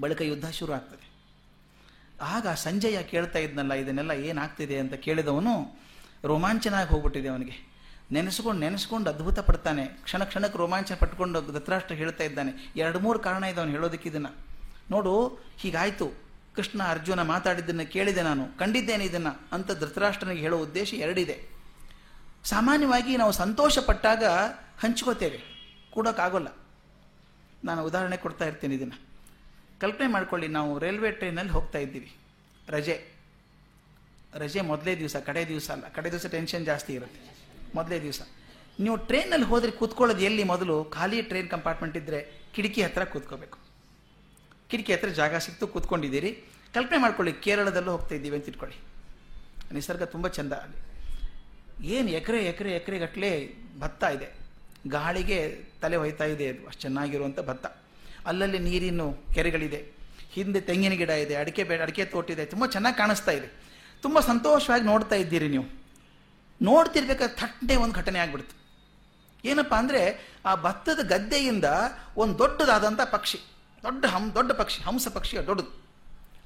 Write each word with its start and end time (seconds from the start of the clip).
ಬಳಿಕ 0.00 0.20
ಯುದ್ಧ 0.20 0.48
ಶುರು 0.50 0.72
ಆಗ್ತದೆ. 0.72 1.08
ಆಗ 2.22 2.48
ಸಂಜಯ 2.48 3.02
ಕೇಳ್ತಾ 3.02 3.38
ಇದ್ನಲ್ಲ, 3.38 3.72
ಇದನ್ನೆಲ್ಲ 3.72 4.10
ಏನಾಗ್ತಿದೆ 4.10 4.78
ಅಂತ 4.78 4.94
ಕೇಳಿದವನು 4.94 5.80
ರೋಮಾಂಚನ 6.24 6.74
ಆಗಿ 6.74 6.88
ಹೋಗ್ಬಿಟ್ಟಿದೆ 6.88 7.28
ಅವನಿಗೆ. 7.28 7.68
ನೆನೆಸ್ಕೊಂಡು 8.12 8.60
ನೆನೆಸ್ಕೊಂಡು 8.60 9.10
ಅದ್ಭುತ 9.10 9.38
ಪಡ್ತಾನೆ. 9.38 9.84
ಕ್ಷಣ 9.86 10.24
ಕ್ಷಣಕ್ಕೆ 10.24 10.58
ರೋಮಾಂಚನ 10.58 10.94
ಪಟ್ಕೊಂಡು 10.94 11.52
ಧೃತರಾಷ್ಟ್ರ 11.52 11.94
ಹೇಳ್ತಾ 11.94 12.24
ಇದ್ದಾನೆ. 12.24 12.72
ಎರಡು 12.76 13.00
ಮೂರು 13.00 13.18
ಕಾರಣ 13.18 13.44
ಇದೆ 13.44 13.60
ಅವನು 13.60 13.70
ಹೇಳೋದಕ್ಕೆ 13.70 14.08
ಇದನ್ನ. 14.08 14.26
ನೋಡು, 14.90 15.38
ಹೀಗಾಯಿತು. 15.56 16.28
ಕೃಷ್ಣ 16.56 16.82
ಅರ್ಜುನ 16.82 17.22
ಮಾತಾಡಿದ್ದನ್ನು 17.22 17.92
ಕೇಳಿದೆ 17.92 18.22
ನಾನು. 18.22 18.58
ಕಂಡಿದ್ದೇನೆ 18.58 19.04
ಇದನ್ನು 19.04 19.48
ಅಂತ 19.52 19.72
ಧೃತರಾಷ್ಟ್ರನಿಗೆ 19.72 20.40
ಹೇಳೋ 20.40 20.58
ಉದ್ದೇಶ 20.58 20.94
ಎರಡಿದೆ. 20.94 21.48
ಸಾಮಾನ್ಯವಾಗಿ 22.44 23.16
ನಾವು 23.16 23.32
ಸಂತೋಷ 23.32 23.78
ಪಟ್ಟಾಗ 23.78 24.24
ಹಂಚ್ಕೋತೇವೆ. 24.80 25.40
ಕೂಡೋಕ್ಕಾಗೋಲ್ಲ 25.90 26.56
ನಾನು 27.64 27.84
ಉದಾಹರಣೆ 27.84 28.16
ಕೊಡ್ತಾ 28.16 28.44
ಇರ್ತೀನಿ 28.44 28.74
ಇದನ್ನು. 28.74 29.07
ಕಲ್ಪನೆ 29.80 30.06
ಮಾಡ್ಕೊಳ್ಳಿ, 30.06 30.48
ನಾವು 30.48 30.78
ರೈಲ್ವೆ 30.78 31.10
ಟ್ರೈನಲ್ಲಿ 31.10 31.52
ಹೋಗ್ತಾ 31.52 31.78
ಇದ್ದೀವಿ. 31.78 32.16
ರಜೆ. 32.68 33.04
ರಜೆ 34.34 34.60
ಮೊದಲೇ 34.60 34.98
ದಿವಸ, 34.98 35.16
ಕಡೆ 35.16 35.48
ದಿವಸ 35.48 35.70
ಅಲ್ಲ. 35.70 35.88
ಕಡೆ 35.88 36.10
ದಿವಸ 36.10 36.26
ಟೆನ್ಷನ್ 36.26 36.64
ಜಾಸ್ತಿ 36.64 36.92
ಇರುತ್ತೆ. 36.92 37.20
ಮೊದಲೇ 37.74 38.00
ದಿವಸ. 38.00 38.20
ನೀವು 38.80 38.96
ಟ್ರೈನಲ್ಲಿ 38.96 39.46
ಹೋದರೆ 39.46 39.70
ಕೂತ್ಕೊಳ್ಳೋದು 39.70 40.20
ಎಲ್ಲಿ? 40.20 40.44
ಮೊದಲು 40.44 40.84
ಖಾಲಿ 40.84 41.22
ಟ್ರೈನ್ 41.22 41.48
ಕಂಪಾರ್ಟ್ಮೆಂಟ್ 41.48 41.96
ಇದ್ದರೆ 41.96 42.32
ಕಿಟಕಿ 42.54 42.82
ಹತ್ರ 42.82 43.04
ಕೂತ್ಕೋಬೇಕು. 43.04 43.58
ಕಿಟಕಿ 44.68 44.92
ಹತ್ರ 44.92 45.08
ಜಾಗ 45.08 45.36
ಸಿಕ್ತು, 45.36 45.66
ಕೂತ್ಕೊಂಡಿದ್ದೀರಿ. 45.66 46.44
ಕಲ್ಪನೆ 46.74 46.98
ಮಾಡ್ಕೊಳ್ಳಿ, 46.98 47.32
ಕೇರಳದಲ್ಲೂ 47.32 47.90
ಹೋಗ್ತಾ 47.90 48.14
ಇದ್ದೀವಿ 48.14 48.36
ಅಂತ 48.36 48.48
ಇಟ್ಕೊಳ್ಳಿ. 48.48 48.76
ನಿಸರ್ಗ 49.74 50.02
ತುಂಬ 50.02 50.28
ಚೆಂದ 50.28 50.52
ಅಲ್ಲಿ. 50.52 50.78
ಏನು 51.86 52.08
ಎಕರೆ 52.08 52.44
ಎಕರೆ 52.44 52.98
ಗಟ್ಟಲೆ 52.98 53.54
ಭತ್ತ 53.80 54.04
ಇದೆ. 54.04 54.28
ಗಾಳಿಗೆ 54.88 55.64
ತಲೆ 55.82 55.96
ಹೊಯ್ತಾ 55.96 56.24
ಇದೆ 56.24 56.48
ಅದು. 56.48 56.66
ಅಷ್ಟು 56.66 56.80
ಚೆನ್ನಾಗಿರುವಂಥ 56.80 57.40
ಭತ್ತ. 57.40 57.66
ಅಲ್ಲಲ್ಲಿ 58.28 58.58
ನೀರಿನ 58.58 59.02
ಕೆರೆಗಳಿದೆ. 59.34 59.80
ಹಿಂದೆ 60.34 60.60
ತೆಂಗಿನ 60.60 60.92
ಗಿಡ 60.92 61.12
ಇದೆ, 61.24 61.34
ಅಡಿಕೆ 61.34 61.62
ಬೇಡ 61.64 61.80
ಅಡಿಕೆ 61.82 62.04
ತೋಟಿದೆ 62.04 62.44
ತುಂಬ 62.46 62.66
ಚೆನ್ನಾಗಿ 62.66 62.96
ಕಾಣಿಸ್ತಾ 62.96 63.32
ಇದೆ. 63.32 63.48
ತುಂಬ 64.02 64.20
ಸಂತೋಷವಾಗಿ 64.20 64.84
ನೋಡ್ತಾ 64.84 65.16
ಇದ್ದೀರಿ 65.16 65.48
ನೀವು. 65.48 65.66
ನೋಡ್ತಿರ್ಬೇಕಾದ್ರೆ 66.62 67.36
ಥಟ್ಟೆ 67.36 67.76
ಒಂದು 67.76 67.94
ಘಟನೆ 67.94 68.18
ಆಗ್ಬಿಡ್ತು. 68.18 68.54
ಏನಪ್ಪ 69.44 69.74
ಅಂದರೆ, 69.74 70.00
ಆ 70.46 70.54
ಭತ್ತದ 70.54 71.00
ಗದ್ದೆಯಿಂದ 71.08 71.64
ಒಂದು 72.16 72.38
ದೊಡ್ಡದಾದಂಥ 72.38 73.00
ಪಕ್ಷಿ, 73.00 73.38
ದೊಡ್ಡ 73.82 74.04
ಹಂ, 74.06 74.24
ದೊಡ್ಡ 74.34 74.52
ಪಕ್ಷಿ, 74.52 74.82
ಹಂಸ 74.82 75.08
ಪಕ್ಷಿ 75.08 75.36
ದೊಡ್ಡದು. 75.36 75.70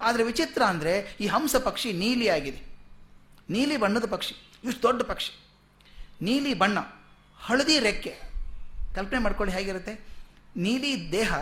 ಆದರೆ 0.01 0.23
ವಿಚಿತ್ರ 0.23 0.63
ಅಂದರೆ, 0.63 1.17
ಈ 1.21 1.27
ಹಂಸ 1.27 1.57
ಪಕ್ಷಿ 1.57 1.93
ನೀಲಿ 1.93 2.29
ಆಗಿದೆ. 2.29 2.61
ನೀಲಿ 3.51 3.77
ಬಣ್ಣದ 3.77 4.07
ಪಕ್ಷಿ, 4.07 4.35
ಇಷ್ಟು 4.65 4.83
ದೊಡ್ಡ 4.83 5.03
ಪಕ್ಷಿ. 5.03 5.33
ನೀಲಿ 6.23 6.55
ಬಣ್ಣ, 6.55 6.79
ಹಳದಿ 7.39 7.79
ರೆಕ್ಕೆ. 7.79 8.13
ಕಲ್ಪನೆ 8.95 9.21
ಮಾಡ್ಕೊಳ್ಳಿ 9.21 9.55
ಹೇಗಿರುತ್ತೆ? 9.55 9.95
ನೀಲಿ 10.57 11.13
ದೇಹ 11.13 11.33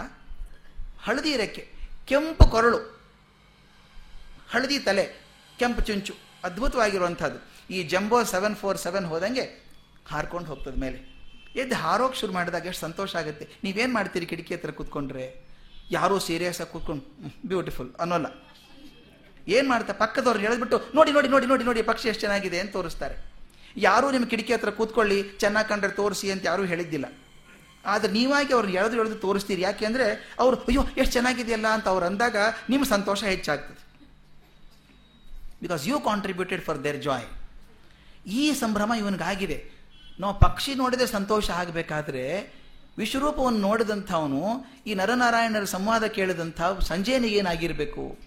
ಹಳದಿ 1.06 1.33
ರೆಕ್ಕೆ 1.43 1.62
ಕೆಂಪು 2.09 2.45
ಕೊರಳು, 2.55 2.81
ಹಳದಿ 4.53 4.79
ತಲೆ, 4.87 5.05
ಕೆಂಪು 5.61 5.83
ಚುಂಚು, 5.89 6.15
ಅದ್ಭುತವಾಗಿರುವಂಥದ್ದು. 6.47 7.39
ಈ 7.75 7.79
ಜಂಬೋ 7.93 8.19
ಸೆವೆನ್ 8.33 8.56
ಫೋರ್ 8.61 8.79
ಸೆವೆನ್ 8.84 9.06
ಹೋದಂಗೆ 9.12 9.45
ಹಾರ್ಕೊಂಡು 10.11 10.48
ಹೋಗ್ತದ 10.53 10.77
ಮೇಲೆ. 10.84 10.98
ಎದ್ದು 11.62 11.77
ಹಾರೋಕೆ 11.83 12.17
ಶುರು 12.21 12.33
ಮಾಡಿದಾಗ 12.39 12.67
ಎಷ್ಟು 12.73 12.83
ಸಂತೋಷ 12.87 13.12
ಆಗುತ್ತೆ. 13.21 13.45
ನೀವೇನು 13.65 13.93
ಮಾಡ್ತೀರಿ 13.98 14.27
ಕಿಟಕಿ 14.33 14.53
ಹತ್ರ 14.56 14.73
ಕೂತ್ಕೊಂಡ್ರೆ? 14.81 15.25
ಯಾರೂ 15.97 16.17
ಸೀರಿಯಸ್ 16.27 16.61
ಆಗಿ 16.62 16.71
ಕೂತ್ಕೊಂಡು 16.75 17.03
ಬ್ಯೂಟಿಫುಲ್ 17.51 17.91
ಅನ್ನೋಲ್ಲ. 18.03 18.28
ಏನು 19.56 19.67
ಮಾಡ್ತಾ 19.73 19.93
ಪಕ್ಕದವ್ರು 20.03 20.41
ಹೇಳಿದ್ಬಿಟ್ಟು, 20.45 20.78
ನೋಡಿ 20.97 21.11
ನೋಡಿ 21.17 21.28
ನೋಡಿ 21.34 21.47
ನೋಡಿ 21.53 21.65
ನೋಡಿ, 21.69 21.81
ಪಕ್ಷಿ 21.91 22.06
ಎಷ್ಟು 22.11 22.23
ಚೆನ್ನಾಗಿದೆ 22.25 22.59
ಅಂತ 22.62 22.73
ತೋರಿಸ್ತಾರೆ. 22.78 23.17
ಯಾರೂ 23.89 24.06
ನಿಮ್ಮ 24.15 24.27
ಕಿಟಕಿ 24.33 24.53
ಹತ್ರ 24.56 24.71
ಕೂತ್ಕೊಳ್ಳಿ, 24.81 25.19
ಚೆನ್ನಾಗಿ 25.43 25.69
ಕಂಡ್ರೆ 25.73 25.93
ತೋರಿಸಿ 26.01 26.27
ಅಂತ 26.34 26.43
ಯಾರೂ 26.51 26.62
ಹೇಳಿದ್ದಿಲ್ಲ. 26.73 27.06
ಆದರೆ 27.84 28.12
ನೀವಾಗಿ 28.12 28.53
ಅವ್ರನ್ನ 28.53 28.75
ಎಳೆದು 28.75 29.00
ಎಳೆದು 29.00 29.14
ತೋರಿಸ್ತೀರಿ. 29.14 29.62
ಯಾಕೆ 29.62 29.86
ಅಂದರೆ 29.86 30.36
ಅವರು, 30.39 30.56
ಅಯ್ಯೋ, 30.56 30.83
ಎಷ್ಟು 30.83 31.12
ಚೆನ್ನಾಗಿದೆಯಲ್ಲ 31.12 31.67
ಅಂತ 31.67 31.89
ಅವ್ರು 31.89 32.06
ಅಂದಾಗ 32.06 32.37
ನಿಮ್ಮ 32.70 32.84
ಸಂತೋಷ 32.84 33.25
ಹೆಚ್ಚಾಗ್ತದೆ. 33.25 33.81
Because 35.62 35.89
you 35.89 36.00
contributed 36.00 36.62
for 36.62 36.84
their 36.84 37.03
joy 37.03 37.25
ಈ 38.27 38.53
ಸಂಭ್ರಮ 38.53 38.92
ಇವನಿಗಾಗಿದೆ. 38.98 39.71
ನಾವು 40.21 40.38
ಪಕ್ಷಿ 40.38 40.75
ನೋಡಿದ್ರೆ 40.75 41.06
ಸಂತೋಷ 41.06 41.50
ಆಗಬೇಕಾದ್ರೆ 41.50 42.54
ವಿಶ್ವರೂಪವನ್ನು 42.99 43.59
ನೋಡಿದಂಥವನು 43.59 44.43
ಈ 44.87 44.94
ನರನಾರಾಯಣರ 44.94 45.65
ಸಂವಾದ 45.65 46.04
ಕೇಳಿದಂಥ 46.04 46.62
ಸಂಜಯನಿಗೆ 46.81 47.37
ಏನಾಗಿರಬೇಕು? 47.37 48.19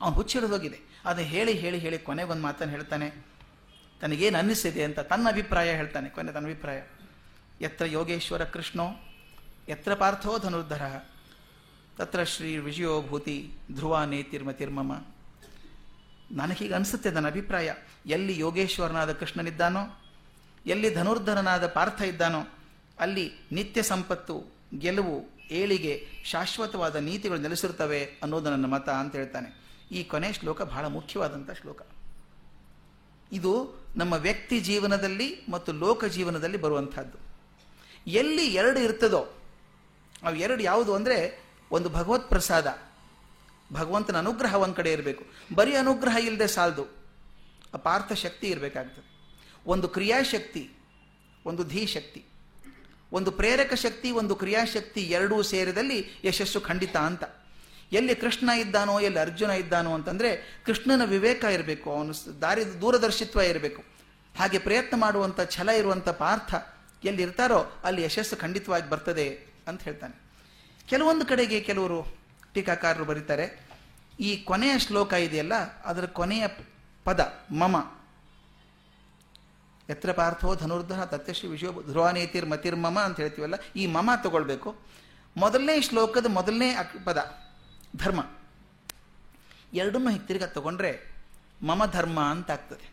ಅವನು 0.00 0.14
ಹುಚ್ಚಿಡಿದೋಗಿದೆ 0.14 0.78
ಅದನ್ನು 1.04 1.30
ಹೇಳಿ 1.30 1.52
ಹೇಳಿ 1.52 1.78
ಹೇಳಿ 1.78 1.98
ಕೊನೆಗೊಂದು 1.98 2.42
ಮಾತನ್ನು 2.42 2.74
ಹೇಳ್ತಾನೆ. 2.74 3.26
ತನಗೇನು 4.00 4.38
ಅನ್ನಿಸಿದೆ 4.38 4.84
ಅಂತ 4.84 5.00
ತನ್ನ 5.00 5.28
ಅಭಿಪ್ರಾಯ 5.28 5.70
ಹೇಳ್ತಾನೆ. 5.70 6.08
ಕೊನೆ 6.08 6.32
ತನ್ನ 6.32 6.46
ಅಭಿಪ್ರಾಯ. 6.46 6.80
ಯತ್ರ 7.62 7.84
ಯೋಗೇಶ್ವರ 7.84 8.44
ಕೃಷ್ಣೋ 8.44 9.04
ಯತ್ರ 9.68 9.94
ಪಾರ್ಥೋ 9.94 10.38
ಧನುರ್ಧರ 10.38 10.82
ತತ್ರ 11.96 12.24
ಶ್ರೀ 12.24 12.56
ವಿಜಯೋಭೂತಿ 12.56 13.50
ಧ್ರುವ 13.72 14.04
ನೇತಿರ್ಮತಿರ್ಮಮ 14.04 15.04
ನನಗೀಗ 16.30 16.74
ಅನಿಸುತ್ತೆ 16.74 17.10
ನನ್ನ 17.10 17.26
ಅಭಿಪ್ರಾಯ. 17.26 17.74
ಎಲ್ಲಿ 18.06 18.38
ಯೋಗೇಶ್ವರನಾದ 18.38 19.12
ಕೃಷ್ಣನಿದ್ದಾನೋ, 19.12 20.02
ಎಲ್ಲಿ 20.66 20.94
ಧನುರ್ಧರನಾದ 20.94 21.66
ಪಾರ್ಥ 21.66 22.02
ಇದ್ದಾನೋ, 22.02 22.42
ಅಲ್ಲಿ 22.98 23.32
ನಿತ್ಯ 23.52 23.82
ಸಂಪತ್ತು, 23.82 24.54
ಗೆಲುವು, 24.78 25.30
ಏಳಿಗೆ 25.50 26.08
ಶಾಶ್ವತವಾದ 26.24 26.96
ನೀತಿಗಳು 26.96 27.38
ನೆಲೆಸಿರುತ್ತವೆ 27.38 28.04
ಅನ್ನೋದು 28.04 28.50
ನನ್ನ 28.50 28.66
ಮತ 28.66 28.88
ಅಂತ 28.88 29.16
ಹೇಳ್ತಾನೆ. 29.16 29.62
ಈ 29.92 30.02
ಕೊನೆ 30.02 30.32
ಶ್ಲೋಕ 30.32 30.62
ಬಹಳ 30.62 30.86
ಮುಖ್ಯವಾದಂಥ 30.86 31.50
ಶ್ಲೋಕ. 31.50 31.82
ಇದು 33.32 33.82
ನಮ್ಮ 33.96 34.14
ವ್ಯಕ್ತಿ 34.14 34.60
ಜೀವನದಲ್ಲಿ 34.60 35.46
ಮತ್ತು 35.50 35.72
ಲೋಕ 35.72 36.04
ಜೀವನದಲ್ಲಿ 36.04 36.56
ಬರುವಂಥದ್ದು. 36.56 37.21
ಎಲ್ಲಿ 38.06 38.46
ಎರಡು 38.46 38.80
ಇರ್ತದೋ, 38.80 39.18
ಅವು 40.22 40.34
ಎರಡು 40.34 40.62
ಯಾವುದು 40.62 40.94
ಅಂದರೆ 40.94 41.44
ಒಂದು 41.70 41.88
ಭಗವತ್ 41.88 42.28
ಪ್ರಸಾದ. 42.28 42.78
ಭಗವಂತನ 43.72 44.18
ಅನುಗ್ರಹ 44.18 44.54
ಒಂದು 44.54 44.74
ಕಡೆ 44.74 44.92
ಇರಬೇಕು. 44.92 45.24
ಬರೀ 45.54 45.74
ಅನುಗ್ರಹ 45.74 46.16
ಇಲ್ಲದೆ 46.16 46.46
ಸಾಲದು. 46.46 46.84
ಅಪಾರ್ಥ 47.74 48.12
ಶಕ್ತಿ 48.12 48.46
ಇರಬೇಕಾಗ್ತದೆ. 48.46 49.12
ಒಂದು 49.66 49.88
ಕ್ರಿಯಾಶಕ್ತಿ, 49.88 50.70
ಒಂದು 51.46 51.64
ಧೀಶಕ್ತಿ. 51.64 52.24
ಒಂದು 53.12 53.30
ಪ್ರೇರಕ 53.30 53.74
ಶಕ್ತಿ, 53.74 54.10
ಒಂದು 54.10 54.34
ಕ್ರಿಯಾಶಕ್ತಿ 54.34 55.00
ಎರಡೂ 55.00 55.42
ಸೇರಿದಲ್ಲಿ 55.42 56.20
ಯಶಸ್ಸು 56.24 56.60
ಖಂಡಿತ 56.60 56.96
ಅಂತ. 56.96 57.24
ಎಲ್ಲಿ 57.92 58.14
ಕೃಷ್ಣ 58.14 58.50
ಇದ್ದಾನೋ, 58.50 59.00
ಎಲ್ಲಿ 59.00 59.18
ಅರ್ಜುನ 59.18 59.50
ಇದ್ದಾನೋ 59.50 59.94
ಅಂತಂದರೆ 59.94 60.62
ಕೃಷ್ಣನ 60.66 61.04
ವಿವೇಕ 61.04 61.44
ಇರಬೇಕು. 61.44 61.90
ಅವನು 61.90 62.40
ದಾರಿ 62.40 62.80
ದೂರದರ್ಶಿತ್ವ 62.80 63.40
ಇರಬೇಕು. 63.40 63.84
ಹಾಗೆ 64.38 64.58
ಪ್ರಯತ್ನ 64.58 64.96
ಮಾಡುವಂಥ 64.96 65.40
ಛಲ 65.40 65.68
ಇರುವಂಥ 65.68 66.08
ಪಾರ್ಥ 66.08 66.54
ಎಲ್ಲಿ 67.08 67.22
ಇರ್ತಾರೋ 67.22 67.60
ಅಲ್ಲಿ 67.84 68.00
ಯಶಸ್ಸು 68.02 68.36
ಖಂಡಿತವಾಗಿ 68.36 68.86
ಬರ್ತದೆ 68.90 69.26
ಅಂತ 69.68 69.80
ಹೇಳ್ತಾನೆ. 69.82 70.14
ಕೆಲವೊಂದು 70.88 71.24
ಕಡೆಗೆ 71.26 71.58
ಕೆಲವರು 71.60 71.98
ಟೀಕಾಕಾರರು 72.54 73.04
ಬರೀತಾರೆ. 73.04 73.46
ಈ 74.20 74.30
ಕೊನೆಯ 74.48 74.74
ಶ್ಲೋಕ 74.78 75.12
ಇದೆಯಲ್ಲ, 75.26 75.54
ಅದರ 75.82 76.06
ಕೊನೆಯ 76.18 76.44
ಪದ, 77.06 77.20
ಮಮ. 77.52 77.76
ಎತ್ರ 79.88 80.10
ಪಾರ್ಥೋ 80.12 80.50
ಧನುರ್ಧರ 80.54 81.04
ತತ್ಯಶ್ರೀ 81.04 81.48
ವಿಶ್ವ 81.48 81.82
ಧ್ರುವಾನೇತಿರ್ 81.82 82.46
ಮತಿರ್ಮಮ 82.46 82.98
ಅಂತ 82.98 83.16
ಹೇಳ್ತೀವಲ್ಲ, 83.20 83.56
ಈ 83.76 83.84
ಮಮ 83.86 84.10
ತಗೊಳ್ಬೇಕು. 84.24 84.70
ಮೊದಲನೇ 85.36 85.76
ಶ್ಲೋಕದ 85.80 86.28
ಮೊದಲನೇ 86.28 86.68
ಪದ, 87.04 87.18
ಧರ್ಮ. 87.96 88.20
ಎರಡನ್ನೂ 89.74 90.10
ತಿರ್ಗ 90.28 90.44
ತಗೊಂಡ್ರೆ 90.56 90.92
ಮಮ 91.62 91.82
ಧರ್ಮ 91.92 92.18
ಅಂತ 92.34 92.50
ಆಗ್ತದೆ. 92.50 92.86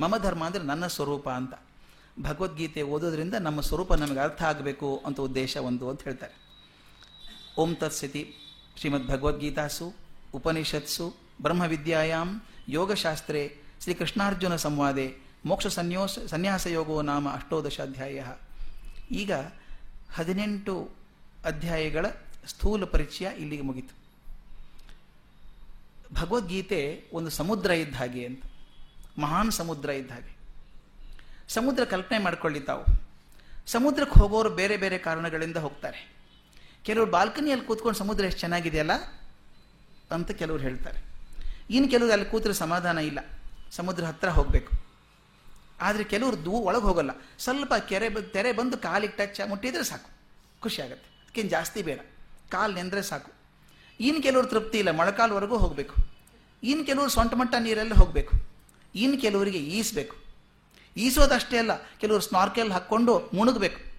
ಮಮ 0.00 0.16
ಧರ್ಮ 0.16 0.42
ಅಂದರೆ 0.44 0.62
ನನ್ನ 0.62 0.86
ಸ್ವರೂಪ 0.86 1.26
ಅಂತ. 1.30 1.54
ಭಗವದ್ಗೀತೆ 2.22 2.82
ಓದೋದ್ರಿಂದ 2.82 3.34
ನಮ್ಮ 3.34 3.60
ಸ್ವರೂಪ 3.60 3.94
ನಮಗೆ 3.94 4.18
ಅರ್ಥ 4.18 4.42
ಆಗಬೇಕು 4.42 5.02
ಅಂತ 5.06 5.20
ಉದ್ದೇಶ 5.20 5.56
ಒಂದು 5.56 5.90
ಅಂತ 5.90 6.02
ಹೇಳ್ತಾರೆ. 6.02 6.34
ಓಂ 7.58 7.74
ತತ್ಸತಿ 7.74 8.34
ಶ್ರೀಮದ್ 8.76 9.08
ಭಗವದ್ಗೀತಾಸು 9.08 9.94
ಉಪನಿಷತ್ಸು 10.34 11.14
ಬ್ರಹ್ಮವಿದ್ಯಾಯಾಮ್ 11.42 12.40
ಯೋಗಶಾಸ್ತ್ರೇ, 12.68 13.60
ಶ್ರೀಕೃಷ್ಣಾರ್ಜುನ 13.82 14.56
ಸಂವಾದೆ, 14.56 15.16
ಮೋಕ್ಷ 15.44 15.66
ಸನ್ಯೋಸ, 15.66 16.18
ಸನ್ಯಾಸ 16.18 16.66
ಯೋಗೋ 16.66 17.02
ನಾಮ 17.02 17.28
ಅಷ್ಟೋದಶಾಧ್ಯಾಯ. 17.28 18.24
ಈಗ 19.10 19.32
ಹದಿನೆಂಟು 20.14 20.90
ಅಧ್ಯಾಯಗಳ 21.44 22.06
ಸ್ಥೂಲ 22.46 22.84
ಪರಿಚಯ 22.84 23.28
ಇಲ್ಲಿಗೆ 23.38 23.62
ಮುಗಿತು. 23.62 23.94
ಭಗವದ್ಗೀತೆ 26.14 27.04
ಒಂದು 27.12 27.30
ಸಮುದ್ರ 27.30 27.70
ಇದ್ದ 27.70 27.96
ಹಾಗೆ 27.96 28.26
ಅಂತ, 28.26 28.42
ಮಹಾನ್ 29.18 29.50
ಸಮುದ್ರ 29.50 29.90
ಇದ್ದ 29.90 30.10
ಹಾಗೆ. 30.10 30.39
ಸಮುದ್ರ 31.50 31.84
ಕಲ್ಪನೆ 31.84 32.18
ಮಾಡ್ಕೊಳ್ಳಿ 32.18 32.60
ತಾವು. 32.60 32.84
ಸಮುದ್ರಕ್ಕೆ 33.66 34.20
ಹೋಗೋರು 34.20 34.50
ಬೇರೆ 34.50 34.76
ಬೇರೆ 34.76 34.98
ಕಾರಣಗಳಿಂದ 34.98 35.56
ಹೋಗ್ತಾರೆ. 35.56 36.16
ಕೆಲವರು 36.82 37.10
ಬಾಲ್ಕನಿಯಲ್ಲಿ 37.10 37.66
ಕೂತ್ಕೊಂಡು 37.66 37.98
ಸಮುದ್ರ 37.98 38.24
ಎಷ್ಟು 38.24 38.40
ಚೆನ್ನಾಗಿದೆಯಲ್ಲ 38.40 38.92
ಅಂತ 40.10 40.30
ಕೆಲವರು 40.30 40.62
ಹೇಳ್ತಾರೆ. 40.62 40.98
ಇನ್ನು 41.70 41.90
ಕೆಲವರು 41.90 42.12
ಅಲ್ಲಿ 42.12 42.26
ಕೂತ್ರೆ 42.26 42.52
ಸಮಾಧಾನ 42.52 42.98
ಇಲ್ಲ. 42.98 43.18
ಸಮುದ್ರ 43.70 44.04
ಹತ್ತಿರ 44.04 44.30
ಹೋಗಬೇಕು. 44.30 44.72
ಆದರೆ 45.80 46.04
ಕೆಲವರು 46.04 46.44
ದೂ 46.44 46.50
ಒಳಗೆ 46.50 46.82
ಹೋಗಲ್ಲ. 46.82 47.10
ಸ್ವಲ್ಪ 47.38 47.74
ಕೆರೆ 47.74 48.22
ತೆರೆ 48.22 48.52
ಬಂದು 48.52 48.78
ಕಾಲಿಗೆ 48.78 49.12
ಟಚ್ 49.12 49.48
ಮುಟ್ಟಿದ್ರೆ 49.48 49.84
ಸಾಕು. 49.84 50.10
ಖುಷಿ 50.60 50.82
ಆಗುತ್ತೆ. 50.82 51.22
ಅದಕ್ಕೇನು 51.22 51.48
ಜಾಸ್ತಿ 51.48 51.82
ಬೇಡ. 51.82 52.00
ಕಾಲು 52.50 52.74
ನೆಂದರೆ 52.74 53.02
ಸಾಕು. 53.02 53.32
ಇನ್ನು 54.00 54.22
ಕೆಲವರು 54.22 54.46
ತೃಪ್ತಿ 54.46 54.78
ಇಲ್ಲ. 54.78 54.90
ಮೊಳಕಾಲ್ವರೆಗೂ 54.90 55.58
ಹೋಗಬೇಕು. 55.58 55.94
ಇನ್ನು 56.62 56.84
ಕೆಲವರು 56.84 57.10
ಸೊಂಟ 57.10 57.34
ಮಟ್ಟ 57.34 57.54
ನೀರಲ್ಲಿ 57.58 57.94
ಹೋಗಬೇಕು. 57.94 58.32
ಇನ್ನು 58.94 59.20
ಕೆಲವರಿಗೆ 59.20 59.58
ಈಸಬೇಕು. 59.58 60.29
ಈಸೋದಷ್ಟೇ 60.96 61.58
ಅಲ್ಲ, 61.58 61.70
ಕೆಲವರು 61.98 62.20
ಸ್ನಾರ್ಕೆಲ್ 62.20 62.72
ಹಾಕ್ಕೊಂಡು 62.72 63.30
ಮುಣುಗಬೇಕು. 63.34 63.90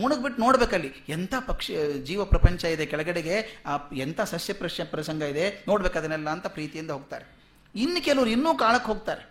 ಮುಣುಗ್ಬಿಟ್ಟು 0.00 0.42
ನೋಡ್ಬೇಕಲ್ಲಿ, 0.42 0.92
ಎಂಥ 1.08 1.34
ಪಕ್ಷಿ, 1.46 2.02
ಜೀವ 2.04 2.24
ಪ್ರಪಂಚ 2.24 2.64
ಇದೆ 2.64 2.86
ಕೆಳಗಡೆಗೆ, 2.86 3.62
ಆ, 3.66 3.76
ಎಂಥ 3.92 4.20
ಸಸ್ಯ 4.20 4.52
ಪ್ರಶ್ಯ 4.52 4.84
ಪ್ರಸಂಗ 4.84 5.22
ಇದೆ, 5.22 5.64
ನೋಡ್ಬೇಕು 5.68 5.98
ಅದನ್ನೆಲ್ಲ 5.98 6.30
ಅಂತ 6.30 6.46
ಪ್ರೀತಿಯಿಂದ 6.46 6.90
ಹೋಗ್ತಾರೆ. 6.90 7.36
ಇನ್ನು 7.74 8.04
ಕೆಲವರು 8.04 8.30
ಇನ್ನೂ 8.30 8.54
ಕಾಳಕ್ಕೆ 8.54 8.86
ಹೋಗ್ತಾರೆ. 8.86 9.22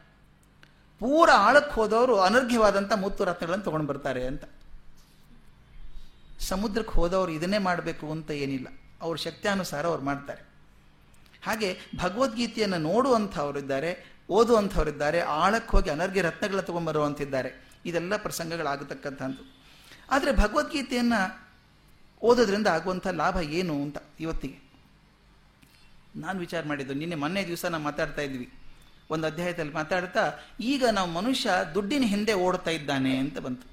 ಪೂರ 0.99 1.29
ಆಳಕ್ಕೆ 1.29 1.75
ಹೋದವರು 1.75 2.19
ಅನರ್ಘ್ಯವಾದಂಥ 2.19 2.93
ಮುತ್ತು 2.95 3.23
ರತ್ನಗಳನ್ನು 3.23 3.63
ತೊಗೊಂಡು 3.63 3.85
ಬರ್ತಾರೆ 3.85 4.27
ಅಂತ. 4.27 4.43
ಸಮುದ್ರಕ್ಕೆ 6.39 6.93
ಹೋದವರು 6.93 7.31
ಇದನ್ನೇ 7.31 7.57
ಮಾಡಬೇಕು 7.57 8.11
ಅಂತ 8.11 8.31
ಏನಿಲ್ಲ. 8.31 8.67
ಅವ್ರ 9.01 9.17
ಶಕ್ತಿಯಾನುಸಾರ 9.17 9.85
ಅವ್ರು 9.85 10.03
ಮಾಡ್ತಾರೆ. 10.03 10.41
ಹಾಗೆ 11.45 11.77
ಭಗವದ್ಗೀತೆಯನ್ನು 11.97 12.77
ನೋಡುವಂಥವರಿದ್ದಾರೆ 12.77 14.14
ಓದುವಂಥವರಿದ್ದಾರೆ, 14.29 15.21
ಆಳಕ್ಕೆ 15.21 15.71
ಹೋಗಿ 15.71 15.89
ಅನರ್ಘ್ಯ 15.89 16.21
ರತ್ನಗಳ 16.21 16.59
ತಗೊಂಡ್ಬರುವಂತಿದ್ದಾರೆ. 16.59 17.65
ಇದೆಲ್ಲ 17.85 18.17
ಪ್ರಸಂಗಗಳಾಗತಕ್ಕಂಥದ್ದು. 18.17 19.55
ಆದರೆ 20.11 20.31
ಭಗವದ್ಗೀತೆಯನ್ನು 20.31 21.45
ಓದೋದ್ರಿಂದ 22.21 22.67
ಆಗುವಂಥ 22.67 23.07
ಲಾಭ 23.07 23.37
ಏನು 23.37 23.81
ಅಂತ 23.81 23.97
ಇವತ್ತಿಗೆ? 24.19 24.65
ನಾನು 26.15 26.39
ವಿಚಾರ 26.39 26.63
ಮಾಡಿದ್ದು, 26.67 26.93
ನಿನ್ನೆ 26.93 27.15
ಮೊನ್ನೆ 27.15 27.45
ದಿವಸ 27.45 27.65
ನಾವು 27.65 27.83
ಮಾತಾಡ್ತಾ 27.83 28.21
ಇದ್ವಿ. 28.21 28.53
ಒಂದು 29.09 29.27
ಅಧ್ಯಾಯದಲ್ಲಿ 29.27 29.73
ಮಾತಾಡ್ತಾ, 29.73 30.33
ಈಗ 30.59 30.85
ನಾವು 30.91 31.11
ಮನುಷ್ಯ 31.11 31.49
ದುಡ್ಡಿನ 31.73 32.03
ಹಿಂದೆ 32.03 32.33
ಓಡ್ತಾ 32.33 32.71
ಇದ್ದಾನೆ 32.71 33.17
ಅಂತ 33.17 33.37
ಬಂತು. 33.37 33.67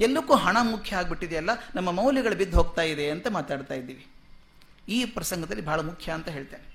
ಎಲ್ಲಕ್ಕೂ 0.00 0.34
ಹಣ 0.34 0.56
ಮುಖ್ಯ 0.60 0.96
ಆಗಿಬಿಟ್ಟಿದೆಯಲ್ಲ, 0.96 1.50
ನಮ್ಮ 1.74 1.90
ಮೌಲ್ಯಗಳು 1.90 2.34
ಬಿದ್ದು 2.34 2.56
ಹೋಗ್ತಾ 2.56 2.82
ಇದೆ 2.82 3.10
ಅಂತ 3.10 3.26
ಮಾತಾಡ್ತಾ 3.28 3.74
ಇದ್ದೀವಿ. 3.74 4.06
ಈ 4.88 5.04
ಪ್ರಸಂಗದಲ್ಲಿ 5.04 5.64
ಬಹಳ 5.64 5.80
ಮುಖ್ಯ 5.80 6.12
ಅಂತ 6.12 6.28
ಹೇಳ್ತೇನೆ. 6.28 6.72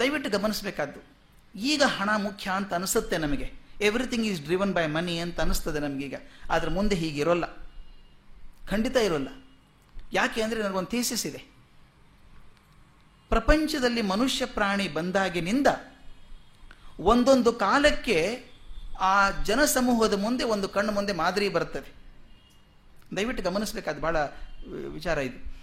ದಯವಿಟ್ಟು 0.00 0.30
ಗಮನಿಸಬೇಕಾದ್ದು 0.30 1.09
ಈಗ 1.54 1.82
ಹಣ 1.82 2.10
ಮುಖ್ಯ 2.16 2.50
ಅಂತ 2.50 2.74
ಅನಿಸುತ್ತೆ 2.74 3.18
ನಮಗೆ. 3.18 3.52
Everything 3.80 4.26
is 4.26 4.42
driven 4.42 4.72
by 4.72 4.86
money 4.86 5.18
ಅಂತ 5.18 5.40
ಅನಿಸ್ತದೆ 5.40 5.78
ನಮಗೀಗ. 5.78 6.14
ಆದರೆ 6.50 6.70
ಮುಂದೆ 6.70 6.94
ಹೀಗಿರೋಲ್ಲ. 6.94 7.46
ಖಂಡಿತ 8.68 8.96
ಇರೋಲ್ಲ. 8.96 9.28
ಯಾಕೆ 10.12 10.42
ಅಂದರೆ 10.42 10.62
ನನಗೊಂದು 10.62 10.88
ಥೀಸಿಸ್ 10.88 11.26
ಇದೆ. 11.26 11.44
ಪ್ರಪಂಚದಲ್ಲಿ 13.28 14.02
ಮನುಷ್ಯ 14.02 14.46
ಪ್ರಾಣಿ 14.46 14.88
ಬಂದಾಗಿನಿಂದ 14.88 15.66
ಒಂದೊಂದು 17.00 17.52
ಕಾಲಕ್ಕೆ 17.52 18.44
ಆ 19.00 19.30
ಜನಸಮೂಹದ 19.30 20.14
ಮುಂದೆ 20.14 20.44
ಒಂದು 20.44 20.68
ಕಣ್ಣು 20.68 20.92
ಮುಂದೆ 20.92 21.12
ಮಾದರಿ 21.12 21.48
ಬರ್ತದೆ. 21.48 22.00
ದಯವಿಟ್ಟು 23.16 23.44
ಗಮನಿಸಬೇಕಾದ 23.44 23.98
ಭಾಳ 23.98 24.16
ವಿಚಾರ 24.88 25.18
ಇದು. 25.18 25.54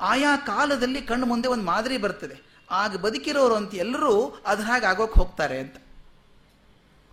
ಆಯಾ 0.00 0.36
ಕಾಲದಲ್ಲಿ 0.36 1.02
ಕಣ್ಣು 1.02 1.26
ಮುಂದೆ 1.26 1.48
ಒಂದು 1.48 1.64
ಮಾದರಿ 1.64 1.98
ಬರ್ತದೆ. 1.98 2.45
ಆಗ 2.70 2.96
ಬದುಕಿರೋರು 2.96 3.54
ಅಂತ 3.54 3.74
ಎಲ್ಲರೂ 3.74 4.42
ಅದ್ರ 4.46 4.64
ಹಾಗೆ 4.64 4.86
ಆಗೋಕೆ 4.86 5.20
ಹೋಗ್ತಾರೆ 5.20 5.58
ಅಂತ. 5.58 5.76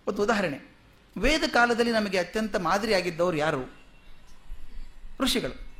ಒಂದು 0.06 0.22
ಉದಾಹರಣೆ. 0.22 0.76
ವೇದ 1.18 1.42
ಕಾಲದಲ್ಲಿ 1.52 1.92
ನಮಗೆ 1.92 2.18
ಅತ್ಯಂತ 2.18 2.56
ಮಾದರಿಯಾಗಿದ್ದವರು 2.56 3.36
ಯಾರು? 3.36 3.74
ಋಷಿಗಳು. 5.20 5.74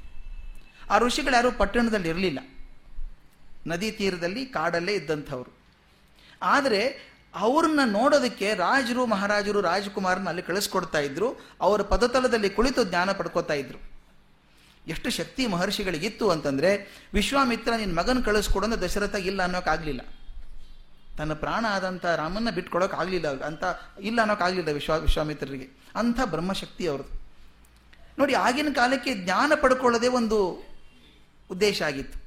ಆ 0.90 0.98
ಋಷಿಗಳು 0.98 1.34
ಯಾರು 1.34 1.52
ಪಟ್ಟಣದಲ್ಲಿ 1.52 2.08
ಇರಲಿಲ್ಲ. 2.08 2.38
ನದಿ 3.66 3.92
ತೀರದಲ್ಲಿ 3.92 4.46
ಕಾಡಲ್ಲೇ 4.46 4.94
ಇದ್ದಂಥವ್ರು. 4.94 5.50
ಆದರೆ 6.42 7.14
ಅವ್ರನ್ನ 7.34 7.80
ನೋಡೋದಕ್ಕೆ 7.84 8.54
ರಾಜರು, 8.54 9.06
ಮಹಾರಾಜರು 9.06 9.60
ರಾಜಕುಮಾರನ 9.60 10.28
ಅಲ್ಲಿ 10.28 10.42
ಕಳಿಸ್ಕೊಡ್ತಾ 10.42 10.98
ಇದ್ರು. 10.98 11.36
ಅವರ 11.60 11.82
ಪದತಲದಲ್ಲಿ 11.82 12.50
ಕುಳಿತು 12.50 12.84
ಜ್ಞಾನ 12.84 13.12
ಪಡ್ಕೋತಾ 13.12 13.54
ಇದ್ರು. 13.54 13.93
ಎಷ್ಟು 14.86 15.10
ಶಕ್ತಿ 15.10 15.46
ಮಹರ್ಷಿಗಳಿಗಿತ್ತು 15.46 16.30
ಅಂತಂದರೆ, 16.30 17.02
ವಿಶ್ವಾಮಿತ್ರ 17.14 17.76
ನಿನ್ನ 17.76 17.98
ಮಗನ 17.98 18.22
ಕಳಿಸ್ಕೊಡು 18.24 18.64
ಅಂದ್ರೆ 18.64 18.80
ದಶರಥ 18.80 19.14
ಇಲ್ಲ 19.14 19.42
ಅನ್ನೋಕ್ಕಾಗಲಿಲ್ಲ 19.42 20.00
ತನ್ನ 21.18 21.32
ಪ್ರಾಣ 21.32 21.66
ಆದಂಥ 21.68 22.06
ರಾಮನ್ನ 22.06 22.50
ಬಿಟ್ಕೊಡೋಕ್ಕಾಗಲಿಲ್ಲ 22.50 23.44
ಅಂತ, 23.44 23.64
ಇಲ್ಲ 24.00 24.20
ಅನ್ನೋಕ್ಕಾಗಲಿಲ್ಲ 24.20 24.70
ವಿಶ್ವ, 24.70 25.00
ವಿಶ್ವಾಮಿತ್ರರಿಗೆ. 25.00 25.68
ಅಂಥ 25.96 26.20
ಬ್ರಹ್ಮಶಕ್ತಿ 26.24 26.86
ಅವ್ರದ್ದು. 26.86 27.24
ನೋಡಿ, 28.18 28.34
ಆಗಿನ 28.34 28.68
ಕಾಲಕ್ಕೆ 28.74 29.14
ಜ್ಞಾನ 29.14 29.52
ಪಡ್ಕೊಳ್ಳೋದೇ 29.62 30.08
ಒಂದು 30.08 30.64
ಉದ್ದೇಶ 31.50 31.82
ಆಗಿತ್ತು. 31.82 32.24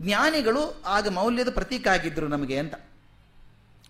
ಜ್ಞಾನಿಗಳು 0.00 0.82
ಆಗ 0.86 1.08
ಮೌಲ್ಯದ 1.08 1.50
ಪ್ರತೀಕ 1.50 1.88
ಆಗಿದ್ದರು 1.88 2.28
ನಮಗೆ 2.28 2.58
ಅಂತ. 2.58 2.74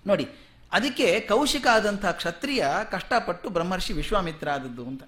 ನೋಡಿ, 0.07 0.29
ಅದಕ್ಕೆ 0.73 1.21
ಕೌಶಿಕ 1.21 1.67
ಆದಂಥ 1.73 2.07
ಕ್ಷತ್ರಿಯ 2.07 2.67
ಕಷ್ಟಪಟ್ಟು 2.91 3.49
ಬ್ರಹ್ಮರ್ಷಿ 3.49 3.93
ವಿಶ್ವಾಮಿತ್ರ 3.93 4.51
ಆದದ್ದು 4.51 4.87
ಅಂತ. 4.87 5.03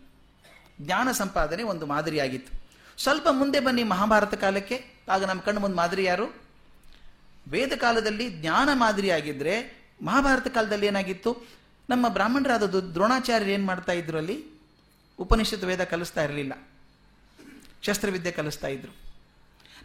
ಜ್ಞಾನ 0.86 1.12
ಸಂಪಾದನೆ 1.12 1.62
ಒಂದು 1.62 1.86
ಮಾದರಿಯಾಗಿತ್ತು. 1.86 2.62
ಸ್ವಲ್ಪ 3.02 3.28
ಮುಂದೆ 3.30 3.60
ಬನ್ನಿ 3.60 3.82
ಮಹಾಭಾರತ 3.82 4.34
ಕಾಲಕ್ಕೆ. 4.34 4.84
ಆಗ 5.08 5.24
ನಮ್ಮ 5.24 5.40
ಕಣ್ಣು 5.40 5.60
ಮುಂದೆ 5.60 5.76
ಮಾದರಿ 5.76 6.04
ಯಾರು? 6.04 6.42
ವೇದ 7.48 7.72
ಕಾಲದಲ್ಲಿ 7.76 8.30
ಜ್ಞಾನ 8.30 8.68
ಮಾದರಿಯಾಗಿದ್ದರೆ 8.72 9.86
ಮಹಾಭಾರತ 10.02 10.46
ಕಾಲದಲ್ಲಿ 10.48 10.86
ಏನಾಗಿತ್ತು? 10.86 11.46
ನಮ್ಮ 11.90 12.08
ಬ್ರಾಹ್ಮಣರಾದ 12.08 12.62
ದ್ರೋಣಾಚಾರ್ಯರು 12.62 13.50
ಏನು 13.50 13.66
ಮಾಡ್ತಾ 13.66 13.92
ಇದ್ರು 13.92 14.18
ಅಲ್ಲಿ? 14.18 14.44
ಉಪನಿಷತ್ 15.18 15.64
ವೇದ 15.64 15.84
ಕಲಿಸ್ತಾ 15.84 16.24
ಇರಲಿಲ್ಲ. 16.24 16.52
ಶಸ್ತ್ರವಿದ್ಯೆ 17.82 18.32
ಕಲಿಸ್ತಾ 18.32 18.68
ಇದ್ರು. 18.68 18.96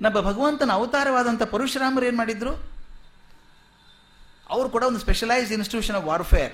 ನಮ್ಮ 0.02 0.22
ಭಗವಂತನ 0.22 0.72
ಅವತಾರವಾದಂಥ 0.72 1.44
ಪರಶುರಾಮರು 1.44 2.06
ಏನು 2.06 2.18
ಮಾಡಿದ್ರು? 2.18 2.78
ಅವರು 4.50 4.70
ಕೂಡ 4.70 4.84
ಒಂದು 4.84 5.00
ಸ್ಪೆಷಲೈಸ್ಡ್ 5.00 5.54
ಇನ್ಸ್ಟಿಟ್ಯೂಷನ್ 5.54 5.96
ಆಫ್ 5.96 6.06
ವಾರ್ಫೇರ್ 6.06 6.54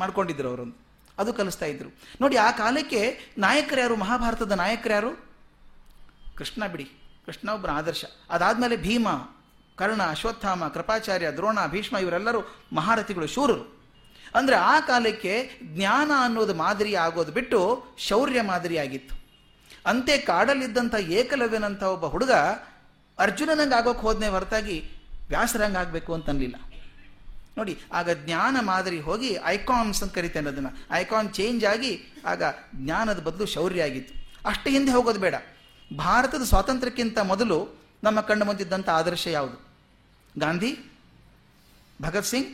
ಮಾಡ್ಕೊಂಡಿದ್ರು 0.00 0.48
ಅವರೊಂದು. 0.48 0.93
ಅದು 1.18 1.32
ಕಲಿಸ್ತಾ 1.32 1.66
ಇದ್ರು. 1.66 1.88
ನೋಡಿ, 2.20 2.36
ಆ 2.36 2.50
ಕಾಲಕ್ಕೆ 2.50 3.20
ನಾಯಕರು 3.38 3.80
ಯಾರು? 3.80 3.96
ಮಹಾಭಾರತದ 3.96 4.52
ನಾಯಕರು 4.52 4.92
ಯಾರು? 4.92 5.12
ಕೃಷ್ಣ 6.36 6.66
ಬಿಡಿ. 6.66 6.84
ಕೃಷ್ಣ 7.26 7.48
ಒಬ್ಬನ 7.50 7.70
ಆದರ್ಶ. 7.70 8.04
ಅದಾದಮೇಲೆ 8.30 8.76
ಭೀಮ, 8.76 9.08
ಕರ್ಣ, 9.76 10.02
ಅಶ್ವತ್ಥಾಮ, 10.02 10.68
ಕೃಪಾಚಾರ್ಯ, 10.68 11.30
ದ್ರೋಣ, 11.30 11.66
ಭೀಷ್ಮ 11.66 11.96
ಇವರೆಲ್ಲರೂ 11.96 12.40
ಮಹಾರಥಿಗಳು, 12.72 13.26
ಶೂರರು. 13.26 13.74
ಅಂದರೆ 14.34 14.56
ಆ 14.56 14.80
ಕಾಲಕ್ಕೆ 14.80 15.50
ಜ್ಞಾನ 15.62 16.10
ಅನ್ನೋದು 16.20 16.54
ಮಾದರಿ 16.54 16.94
ಆಗೋದು 16.94 17.32
ಬಿಟ್ಟು 17.32 17.84
ಶೌರ್ಯ 17.98 18.40
ಮಾದರಿಯಾಗಿತ್ತು 18.42 19.14
ಅಂತೆ 19.86 20.18
ಕಾಡಲ್ಲಿದ್ದಂಥ 20.18 20.94
ಏಕಲವ್ಯನಂಥ 20.94 21.82
ಒಬ್ಬ 21.82 22.06
ಹುಡುಗ 22.06 22.30
ಅರ್ಜುನನಂಗೆ 23.18 23.74
ಆಗೋಕೆ 23.74 24.00
ಹೋದನೆ 24.00 24.28
ಹೊರತಾಗಿ 24.28 24.90
ವ್ಯಾಸರಂಗ 25.28 25.76
ಆಗಬೇಕು 25.76 26.14
ಅಂತನ್ಲಿಲ್ಲ. 26.14 26.54
ನೋಡಿ, 27.56 27.78
ಆಗ 27.92 28.10
ಜ್ಞಾನ 28.10 28.56
ಮಾದರಿ 28.60 29.00
ಹೋಗಿ 29.00 29.30
ಐಕಾನ್ಸ್ 29.44 30.02
ಅಂತ 30.02 30.14
ಕರಿತೇನೆ 30.14 30.48
ಅದನ್ನು 30.48 30.70
ಐಕಾನ್ 30.92 31.34
ಚೇಂಜ್ 31.34 31.64
ಆಗಿ 31.64 31.92
ಆಗ 32.26 32.42
ಜ್ಞಾನದ 32.74 33.20
ಬದಲು 33.22 33.46
ಶೌರ್ಯ 33.46 33.82
ಆಗಿತ್ತು. 33.82 34.14
ಅಷ್ಟು 34.48 34.70
ಹಿಂದೆ 34.70 34.92
ಹೋಗೋದು 34.92 35.20
ಬೇಡ. 35.20 35.34
ಭಾರತದ 35.96 36.42
ಸ್ವಾತಂತ್ರ್ಯಕ್ಕಿಂತ 36.42 37.18
ಮೊದಲು 37.18 37.58
ನಮ್ಮ 38.04 38.20
ಕಂಡು 38.20 38.44
ಮುಂದಿದ್ದಂಥ 38.44 38.88
ಆದರ್ಶ 38.88 39.26
ಯಾವುದು? 39.26 39.56
ಗಾಂಧಿ, 40.38 40.72
ಭಗತ್ 42.02 42.26
ಸಿಂಗ್, 42.26 42.48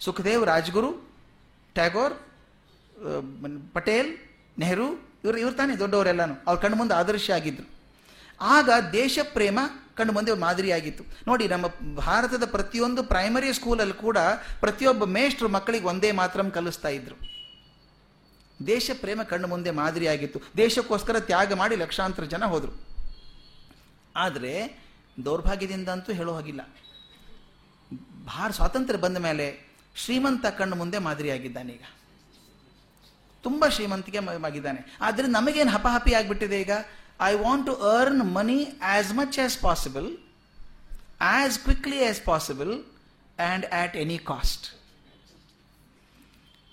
ಸುಖದೇವ್, 0.00 0.46
ರಾಜ್ಗುರು, 0.46 0.90
ಟ್ಯಾಗೋರ್ 1.74 2.14
ಪಟೇಲ್, 3.74 4.10
ನೆಹರು, 4.58 4.88
ಇವರು, 5.24 5.38
ಇವ್ರು 5.38 5.54
ತಾನೇ 5.56 5.74
ದೊಡ್ಡವರೆಲ್ಲನೂ. 5.76 6.34
ಅವ್ರ 6.46 6.60
ಕಣ್ಣು 6.60 6.76
ಮುಂದೆ 6.76 6.94
ಆದರ್ಶ 6.94 7.30
ಆಗಿದ್ರು. 7.30 7.79
ಆಗ 8.40 8.70
ದೇಶ 8.92 9.18
ಪ್ರೇಮ 9.32 9.58
ಕಂಡು 9.94 10.12
ಮುಂದೆ 10.12 10.32
ಮಾದರಿಯಾಗಿತ್ತು. 10.32 11.04
ನೋಡಿ, 11.26 11.48
ನಮ್ಮ 11.48 11.96
ಭಾರತದ 11.96 12.50
ಪ್ರತಿಯೊಂದು 12.50 13.02
ಪ್ರೈಮರಿ 13.02 13.52
ಸ್ಕೂಲಲ್ಲಿ 13.52 13.94
ಕೂಡ 13.94 14.18
ಪ್ರತಿಯೊಬ್ಬ 14.60 15.04
ಮೇಷ್ಟ್ರು 15.04 15.48
ಮಕ್ಕಳಿಗೆ 15.48 15.86
ಒಂದೇ 15.86 16.12
ಮಾತ್ರ 16.12 16.42
ಕಲಿಸ್ತಾ 16.42 16.88
ಇದ್ರು. 16.88 17.40
ದೇಶ 18.66 18.90
ಪ್ರೇಮ 19.00 19.22
ಕಣ್ಣು 19.22 19.48
ಮುಂದೆ 19.48 19.70
ಮಾದರಿಯಾಗಿತ್ತು. 19.70 20.40
ದೇಶಕ್ಕೋಸ್ಕರ 20.56 21.20
ತ್ಯಾಗ 21.20 21.52
ಮಾಡಿ 21.52 21.76
ಲಕ್ಷಾಂತರ 21.76 22.24
ಜನ 22.24 22.44
ಹೋದರು. 22.44 22.86
ಆದರೆ, 24.16 24.84
ದೌರ್ಭಾಗ್ಯದಿಂದಂತೂ 25.24 26.12
ಹೇಳೋ 26.12 26.34
ಹಾಗಿಲ್ಲ. 26.34 26.60
ಭಾರ 28.24 28.50
ಸ್ವಾತಂತ್ರ್ಯ 28.50 29.00
ಬಂದ 29.00 29.16
ಮೇಲೆ 29.16 29.76
ಶ್ರೀಮಂತ 29.96 30.46
ಕಣ್ಣು 30.46 30.76
ಮುಂದೆ 30.76 30.98
ಮಾದರಿಯಾಗಿದ್ದಾನೆ 30.98 31.72
ಈಗ. 31.72 31.82
ತುಂಬ 33.42 33.68
ಶ್ರೀಮಂತಿಗೆ 33.68 34.18
ಆಗಿದ್ದಾನೆ. 34.46 34.96
ಆದರೆ 35.00 35.26
ನಮಗೇನು 35.26 35.70
ಹಪಹಪಿ 35.70 36.14
ಆಗಿಬಿಟ್ಟಿದೆ 36.14 36.60
ಈಗ? 36.60 36.70
I 37.28 37.32
want 37.44 37.64
to 37.70 37.74
earn 37.96 38.22
money 38.38 38.58
as 38.94 39.12
much 39.20 39.38
as 39.46 39.56
possible 39.68 40.08
as 41.34 41.56
quickly 41.66 41.98
as 42.10 42.20
possible 42.30 42.72
and 43.46 43.66
at 43.80 43.96
any 44.04 44.18
cost 44.30 44.66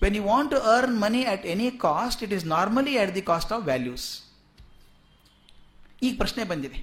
when 0.04 0.16
you 0.20 0.24
want 0.32 0.52
to 0.56 0.60
earn 0.76 0.98
money 1.06 1.24
at 1.34 1.46
any 1.56 1.70
cost 1.88 2.22
it 2.28 2.36
is 2.38 2.46
normally 2.56 2.96
at 3.04 3.14
the 3.20 3.26
cost 3.32 3.54
of 3.58 3.66
values 3.72 4.08
ಈಗ 6.08 6.14
ಪ್ರಶ್ನೆ 6.22 6.44
ಬಂದಿದೆ. 6.50 6.80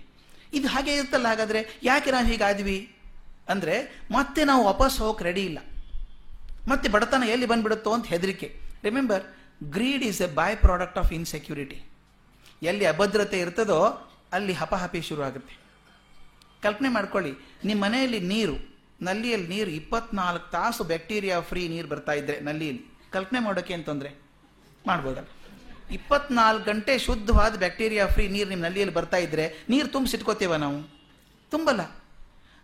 ಇದು 0.58 0.66
ಹಾಗೆ 0.72 0.92
ಇರುತ್ತಲ್ಲ, 0.98 1.26
ಹಾಗಾದರೆ 1.32 1.60
ಯಾಕೆ 1.88 2.10
ನಾವು 2.14 2.26
ಹೀಗಾದ್ವಿ? 2.30 2.78
ಅಂದರೆ 3.52 3.76
ಮತ್ತೆ 4.16 4.40
ನಾವು 4.50 4.62
ವಾಪಸ್ 4.70 4.96
ಹೋಗಕ್ಕೆ 5.02 5.24
ರೆಡಿ 5.28 5.42
ಇಲ್ಲ. 5.50 5.58
ಮತ್ತೆ 6.70 6.86
ಬಡತನ 6.94 7.24
ಎಲ್ಲಿ 7.34 7.46
ಬಂದ್ಬಿಡುತ್ತೋ 7.52 7.90
ಅಂತ 7.96 8.06
ಹೆದರಿಕೆ. 8.14 8.48
Remember 8.86 9.24
greed 9.76 10.04
is 10.08 10.20
a 10.26 10.28
by 10.38 10.50
product 10.64 10.98
of 11.02 11.10
insecurity 11.18 11.78
ಎಲ್ಲಿ 12.62 12.86
ಅಭದ್ರತೆ 12.86 13.40
ಇರ್ತದೋ 13.40 14.10
ಅಲ್ಲಿ 14.32 14.52
ಹಪಹಪಿ 14.52 15.00
ಶುರುವಾಗುತ್ತೆ. 15.00 15.54
ಕಲ್ಪನೆ 16.62 16.88
ಮಾಡ್ಕೊಳ್ಳಿ 16.88 17.32
ನಿಮ್ಮ 17.64 17.84
ಮನೆಯಲ್ಲಿ 17.84 18.20
ನೀರು, 18.20 18.74
ನಲ್ಲಿಯಲ್ಲಿ 19.02 19.48
ನೀರು 19.48 19.70
ಇಪ್ಪತ್ನಾಲ್ಕು 19.70 20.50
ತಾಸು 20.50 20.84
ಬ್ಯಾಕ್ಟೀರಿಯಾ 20.84 21.40
ಫ್ರೀ 21.40 21.68
ನೀರು 21.68 21.88
ಬರ್ತಾ 21.88 22.12
ಇದ್ರೆ 22.12 22.40
ನಲ್ಲಿಯಲ್ಲಿ, 22.40 22.82
ಕಲ್ಪನೆ 23.10 23.40
ಮಾಡೋಕೆ 23.40 23.74
ಅಂತಂದ್ರೆ 23.74 24.08
ತೊಂದರೆ? 24.08 24.22
ಮಾಡ್ಬೋದಲ್ಲ. 24.86 25.28
ಇಪ್ಪತ್ನಾಲ್ಕು 25.90 26.64
ಗಂಟೆ 26.64 26.98
ಶುದ್ಧವಾದ 26.98 27.58
ಬ್ಯಾಕ್ಟೀರಿಯಾ 27.58 28.06
ಫ್ರೀ 28.06 28.28
ನೀರು 28.28 28.48
ನಿಮ್ಮ 28.48 28.64
ನಲ್ಲಿಯಲ್ಲಿ 28.64 28.94
ಬರ್ತಾ 28.94 29.16
ಇದ್ರೆ 29.16 29.64
ನೀರು 29.68 29.88
ತುಂಬಿಸಿಟ್ಕೋತೇವ 29.88 30.54
ನಾವು? 30.54 30.90
ತುಂಬಲ್ಲ. 31.50 31.80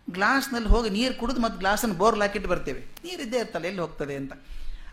ಗ್ಲಾಸ್ನಲ್ಲಿ 0.09 0.69
ಹೋಗಿ 0.69 0.89
ನೀರು 0.89 1.13
ಕುಡಿದು 1.13 1.41
ಮತ್ತು 1.41 1.59
ಗ್ಲಾಸನ್ನು 1.59 1.95
ಬೋರ್ಲ್ 1.95 2.21
ಹಾಕಿಟ್ಟು 2.21 2.49
ಬರ್ತೇವೆ. 2.49 2.79
ನೀರಿದ್ದೇ 2.79 3.39
ಇರ್ತಲ್ಲ, 3.39 3.65
ಎಲ್ಲಿ 3.65 3.81
ಹೋಗ್ತದೆ 3.81 4.15
ಅಂತ. 4.15 4.33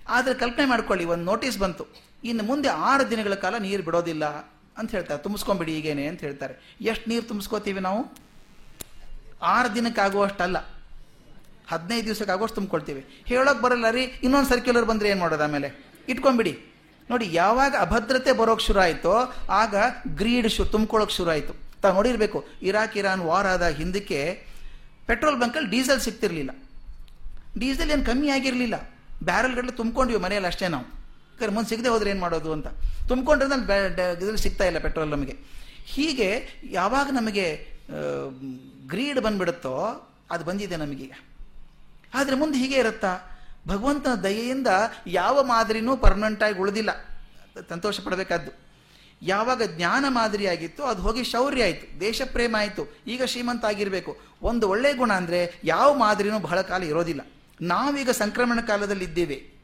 ಆದರೆ 0.09 0.35
ಕಲ್ಪನೆ 0.35 0.67
ಮಾಡ್ಕೊಳ್ಳಿ, 0.67 1.05
ಒಂದು 1.05 1.25
ನೋಟಿಸ್ 1.25 1.59
ಬಂತು. 1.59 1.87
ಇನ್ನು 2.25 2.45
ಮುಂದೆ 2.45 2.69
ಆರು 2.69 3.11
ದಿನಗಳ 3.11 3.35
ಕಾಲ 3.35 3.57
ನೀರು 3.57 3.83
ಬಿಡೋದಿಲ್ಲ. 3.83 4.25
ಅಂತ 4.79 4.91
ಹೇಳ್ತಾರೆ. 4.91 5.23
ತುಂಬಿಸ್ಕೊಂಬಿಡಿ 5.23 5.79
ಈಗೇನೆ 5.79 6.07
ಅಂತ 6.07 6.21
ಹೇಳ್ತಾರೆ. 6.21 6.77
ಎಷ್ಟು 6.81 7.11
ನೀರು 7.11 7.23
ತುಂಬಿಸ್ಕೋತೀವಿ 7.23 7.81
ನಾವು? 7.81 8.13
ಆರು 9.43 9.75
ದಿನಕ್ಕಾಗುವಷ್ಟಲ್ಲ 9.75 10.59
ಹದಿನೈದು 11.69 12.05
ದಿವಸಕ್ಕೆ 12.05 12.33
ಆಗುವಷ್ಟು 12.33 12.55
ತುಂಬಿಕೊಳ್ತೀವಿ. 12.55 13.07
ಹೇಳೋಕೆ 13.27 13.63
ಬರಲ್ಲ 13.63 13.91
ರೀ, 13.91 14.03
ಇನ್ನೊಂದು 14.03 14.49
ಸರ್ಕ್ಯುಲರ್ 14.49 14.85
ಬಂದರೆ 14.85 15.09
ಏನು 15.09 15.21
ಮಾಡೋದು 15.21 15.45
ಆಮೇಲೆ? 15.45 15.87
ಇಟ್ಕೊಂಬಿಡಿ. 16.09 16.59
ನೋಡಿ, 17.11 17.29
ಯಾವಾಗ 17.33 17.75
ಅಭದ್ರತೆ 17.81 18.33
ಬರೋಕ್ಕೆ 18.33 18.67
ಶುರು 18.67 18.81
ಆಯಿತೋ, 18.81 19.35
ಆಗ 19.51 19.75
ಗ್ರೀಡ್ 20.09 20.49
ಶು 20.49 20.65
ತುಂಬ್ಕೊಳ್ಳೋಕೆ 20.65 21.15
ಶುರು 21.15 21.31
ಆಯಿತು. 21.31 21.55
ತಾವು 21.83 21.95
ನೋಡಿರಬೇಕು, 21.95 22.47
ಇರಾಕ್, 22.63 22.97
ಇರಾನ್ 22.97 23.21
ವಾರ್ 23.21 23.47
ಆದ 23.47 23.69
ಹಿಂದಕ್ಕೆ 23.69 24.47
ಪೆಟ್ರೋಲ್ 25.07 25.41
ಬಂಕಲ್ಲಿ 25.41 25.71
ಡೀಸೆಲ್ 25.71 26.01
ಸಿಗ್ತಿರಲಿಲ್ಲ. 26.01 26.51
ಡೀಸೆಲ್ 27.59 27.91
ಏನು 27.91 28.05
ಕಮ್ಮಿ 28.05 28.29
ಆಗಿರಲಿಲ್ಲ. 28.29 28.91
ಬ್ಯಾರಲ್ಗಟ್ಟಲೆ 29.25 29.73
ತುಂಬ್ಕೊಂಡ್ವಿ 29.73 30.19
ಮನೆಯಲ್ಲಿ 30.19 30.47
ಅಷ್ಟೇ 30.47 30.69
ನಾವು. 30.69 30.98
ಯಾಕಂದ್ರೆ 31.39 31.55
ಮುಂದೆ 31.55 31.69
ಸಿಗದೆ 31.69 31.89
ಹೋದ್ರೆ 31.89 32.11
ಏನು 32.11 32.21
ಮಾಡೋದು 32.21 32.51
ಅಂತ. 32.53 32.69
ತುಂಬ್ಕೊಂಡ್ರೆ 33.09 33.47
ಇದ್ರಲ್ಲಿ 34.13 34.39
ಸಿಗ್ತಾ 34.39 34.65
ಇಲ್ಲ 34.65 34.79
ಪೆಟ್ರೋಲ್ 34.79 35.11
ನಮಗೆ. 35.11 35.35
ಹೀಗೆ 35.87 36.29
ಯಾವಾಗ 36.71 37.09
ನಮಗೆ 37.13 37.45
ಗ್ರೀಡ್ 38.87 39.21
ಬಂದ್ಬಿಡುತ್ತೋ 39.21 39.75
ಅದು 40.31 40.45
ಬಂದಿದೆ 40.45 40.77
ನಮಗೀಗ 40.77 41.13
ಆದರೆ 42.15 42.37
ಮುಂದೆ 42.37 42.59
ಹೀಗೆ 42.59 42.77
ಇರುತ್ತಾ? 42.77 43.13
ಭಗವಂತನ 43.69 44.15
ದಯೆಯಿಂದ 44.15 44.71
ಯಾವ 45.07 45.43
ಮಾದರಿನೂ 45.43 45.97
ಪರ್ಮನೆಂಟಾಗಿ 45.97 46.59
ಉಳಿದಿಲ್ಲ. 46.59 46.91
ಸಂತೋಷ 47.69 48.01
ಪಡಬೇಕಾದ್ದು. 48.01 48.51
ಯಾವಾಗ 49.23 49.63
ಜ್ಞಾನ 49.77 50.05
ಮಾದರಿಯಾಗಿತ್ತು 50.09 50.83
ಅದು 50.85 51.03
ಹೋಗಿ 51.03 51.23
ಶೌರ್ಯ 51.25 51.63
ಆಯಿತು 51.63 51.87
ದೇಶ 52.01 52.23
ಪ್ರೇಮ 52.33 52.57
ಆಯಿತು. 52.59 52.83
ಈಗ 53.07 53.23
ಶ್ರೀಮಂತ 53.25 53.65
ಆಗಿರಬೇಕು. 53.65 54.13
ಒಂದು 54.43 54.65
ಒಳ್ಳೆಯ 54.69 54.95
ಗುಣ 54.95 55.13
ಅಂದರೆ 55.13 55.41
ಯಾವ 55.65 55.95
ಮಾದರಿನೂ 55.95 56.39
ಬಹಳ 56.39 56.61
ಕಾಲ 56.61 56.83
ಇರೋದಿಲ್ಲ. 56.83 57.23
ನಾವೀಗ 57.61 58.11
ಸಂಕ್ರಮಣ 58.11 58.61
ಕಾಲದಲ್ಲಿ 58.61 59.05
ಇದ್ದೇವೆ. 59.05 59.58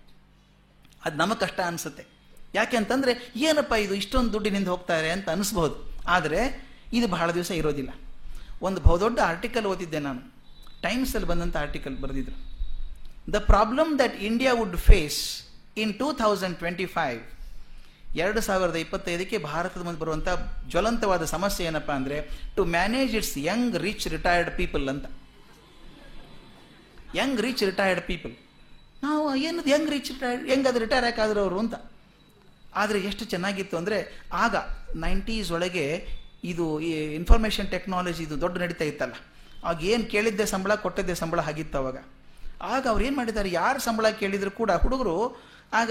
ಅದು 1.04 1.16
ನಮಗೆ 1.16 1.40
ಕಷ್ಟ 1.40 1.60
ಅನಿಸುತ್ತೆ. 1.60 2.04
ಯಾಕೆ 2.54 2.76
ಅಂತಂದರೆ, 2.76 3.32
ಏನಪ್ಪ 3.36 3.72
ಇದು 3.72 3.94
ಇಷ್ಟೊಂದು 3.94 4.32
ದುಡ್ಡಿನಿಂದ 4.32 4.68
ಹೋಗ್ತಾರೆ 4.68 5.10
ಅಂತ 5.10 5.30
ಅನಿಸ್ಬೋದು. 5.30 5.92
ಆದರೆ, 6.06 6.68
ಇದು 6.92 7.08
ಬಹಳ 7.08 7.30
ದಿವಸ 7.30 7.50
ಇರೋದಿಲ್ಲ. 7.50 7.90
ಒಂದು 8.62 8.80
ಬಹುದೊಡ್ಡ 8.80 9.20
ಆರ್ಟಿಕಲ್ 9.20 9.66
ಓದಿದ್ದೆ 9.66 9.98
ನಾನು. 9.98 10.34
ಟೈಮ್ಸಲ್ಲಿ 10.82 11.28
ಬಂದಂಥ 11.28 11.56
article 11.56 11.96
ಬರೆದಿದ್ರು. 11.96 12.54
The 13.32 13.36
problem 13.38 13.98
that 13.98 14.22
India 14.22 14.54
would 14.54 14.76
face 14.76 15.42
in 15.76 15.94
two 15.94 16.12
thousand 16.12 16.58
twenty 16.58 16.86
five 16.86 17.22
ಎರಡು 18.16 18.40
ಸಾವಿರದ 18.40 18.76
ಇಪ್ಪತ್ತೈದಕ್ಕೆ 18.76 19.38
ಭಾರತದ 19.38 19.82
ಮುಂದೆ 19.82 20.00
ಬರುವಂಥ 20.00 20.28
ಜ್ವಲಂತವಾದ 20.68 21.24
ಸಮಸ್ಯೆ 21.24 21.66
ಏನಪ್ಪ 21.66 21.90
ಅಂದರೆ 21.90 22.30
to 22.56 22.64
manage 22.64 23.16
it's 23.16 23.38
young 23.38 23.76
rich 23.76 24.08
retired 24.08 24.56
people 24.56 24.88
ಅಂತ. 24.88 25.04
ಯಂಗ್ 27.14 27.40
ರಿಚ್ 27.40 27.62
ರಿಟೈರ್ಡ್ 27.62 28.02
ಪೀಪಲ್ 28.06 28.43
ನಾವು 29.04 29.24
ಏನದು 29.48 29.68
ಹೆಂಗ್ 29.72 29.90
ರಿಚ್ 29.94 30.10
ಹೆಂಗೆ 30.50 30.68
ಅದು 30.70 30.80
ರಿಟೈರ್ 30.84 31.06
ಯಾಕಾದ್ರು 31.10 31.40
ಅವರು 31.44 31.58
ಅಂತ. 31.64 31.76
ಆದರೆ 32.80 32.98
ಎಷ್ಟು 33.08 33.24
ಚೆನ್ನಾಗಿತ್ತು 33.32 33.76
ಅಂದರೆ 33.80 33.98
ಆಗ 34.44 34.54
ನೈಂಟೀಸ್ 35.04 35.50
ಒಳಗೆ 35.56 35.86
ಇದು 36.50 36.64
ಈ 36.88 36.90
ಇನ್ಫಾರ್ಮೇಷನ್ 37.18 37.68
ಟೆಕ್ನಾಲಜಿ 37.74 38.22
ಇದು 38.26 38.36
ದೊಡ್ಡ 38.44 38.56
ನಡೀತಾ 38.62 38.86
ಇತ್ತಲ್ಲ. 38.90 39.14
ಆಗ 39.68 39.76
ಏನು 39.92 40.04
ಕೇಳಿದ್ದೆ 40.14 40.46
ಸಂಬಳ, 40.52 40.72
ಕೊಟ್ಟಿದ್ದೆ 40.84 41.14
ಸಂಬಳ 41.22 41.40
ಆಗಿತ್ತು 41.50 41.76
ಅವಾಗ. 41.82 41.98
ಆಗ 42.74 42.82
ಅವ್ರು 42.92 43.02
ಏನು 43.06 43.16
ಮಾಡಿದ್ದಾರೆ, 43.20 43.50
ಯಾರು 43.60 43.78
ಸಂಬಳ 43.86 44.06
ಕೇಳಿದ್ರು 44.22 44.52
ಕೂಡ 44.60 44.70
ಹುಡುಗರು 44.82 45.16
ಆಗ 45.80 45.90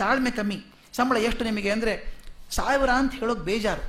ತಾಳ್ಮೆ 0.00 0.30
ಕಮ್ಮಿ. 0.38 0.58
ಸಂಬಳ 0.98 1.16
ಎಷ್ಟು 1.28 1.42
ನಿಮಗೆ 1.48 1.70
ಅಂದರೆ 1.76 1.94
ಸಾವಿರ 2.58 2.90
ಅಂತ 3.00 3.12
ಹೇಳೋಕೆ 3.20 3.44
ಬೇಜಾರು. 3.50 3.84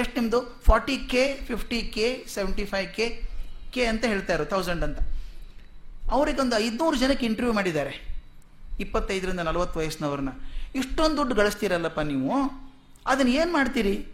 ಎಷ್ಟು 0.00 0.14
ನಿಮ್ಮದು 0.18 0.40
forty 0.68 0.96
K 1.12 1.22
fifty 1.50 1.78
K 1.96 2.06
seventy 2.34 2.64
five 2.72 2.88
K 2.96 3.06
K 3.74 3.82
ಅಂತ 3.92 4.04
ಹೇಳ್ತಾರೆ 4.12 4.44
ತೌಸಂಡ್ 4.54 4.84
ಅಂತ. 4.88 4.98
ಅವರಿಗೊಂದು 6.10 6.56
ಐದುನೂರು 6.56 6.96
ಜನಕ್ಕೆ 6.96 7.26
ಇಂಟರ್ವ್ಯೂ 7.26 7.54
ಮಾಡಿದ್ದಾರೆ. 7.54 8.08
ಇಪ್ಪತ್ತೈದರಿಂದ 8.80 9.40
ನಲವತ್ತು 9.40 9.78
ವಯಸ್ಸಿನವ್ರನ್ನ. 9.78 10.28
ಇಷ್ಟೊಂದು 10.74 11.16
ದುಡ್ಡು 11.16 11.34
ಗಳಿಸ್ತೀರಲ್ಲಪ್ಪ 11.34 12.00
ನೀವು? 12.00 12.32
ಅದನ್ನು 13.06 13.32
ಏನು 13.32 13.52
ಮಾಡ್ತೀರಿ? 13.52 14.06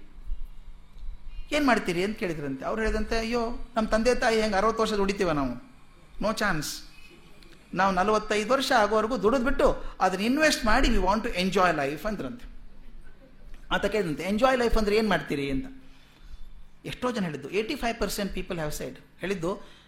ಏನು 1.53 1.67
ಮಾಡ್ತೀರಿ 1.67 2.05
ಅಂತ 2.05 2.19
ಕೇಳಿದ್ರಂತೆ. 2.19 2.65
ಅವ್ರು 2.65 2.83
ಹೇಳಿದಂತೆ, 2.83 3.19
ಅಯ್ಯೋ 3.19 3.71
ನಮ್ಮ 3.77 3.89
ತಂದೆ 3.89 4.15
ತಾಯಿ 4.15 4.41
ಹೆಂಗೆ 4.41 4.57
ಅರವತ್ತು 4.57 4.83
ವರ್ಷ 4.83 4.93
ದುಡಿತೀವ 4.93 5.31
ನಾವು? 5.31 5.75
ನೋ 6.23 6.33
ಚಾನ್ಸ್ 6.33 6.83
ನಾವು 7.75 7.95
ನಲವತ್ತೈದು 7.95 8.53
ವರ್ಷ 8.53 8.73
ಆಗೋವರೆಗೂ 8.73 9.17
ದುಡಿದ್ಬಿಟ್ಟು 9.17 9.85
ಅದನ್ನ 10.01 10.23
ಇನ್ವೆಸ್ಟ್ 10.23 10.65
ಮಾಡಿ 10.65 10.89
we 10.89 10.97
want 10.97 11.25
to 11.25 11.31
enjoy 11.31 11.77
life 11.77 12.07
ಅಂದ್ರಂತೆ. 12.07 12.55
ಆತ 13.71 13.87
ಕೇಳಿದಂತೆ 13.87 14.23
ಎಂಜಾಯ್ 14.23 14.59
ಲೈಫ್ 14.59 14.77
ಅಂದ್ರೆ 14.77 14.97
ಏನು 14.97 15.09
ಮಾಡ್ತೀರಿ? 15.09 15.51
ಅಂತ. 15.51 15.67
ಎಷ್ಟೋ 16.85 17.11
ಜನ 17.11 17.25
ಹೇಳಿದ್ದು 17.25 17.51
eighty 17.51 17.75
five 17.75 18.01
percent 18.01 18.35
people 18.35 18.57
have 18.57 18.73
said 18.73 18.99
ಹೇಳಿದ್ದು 19.19 19.84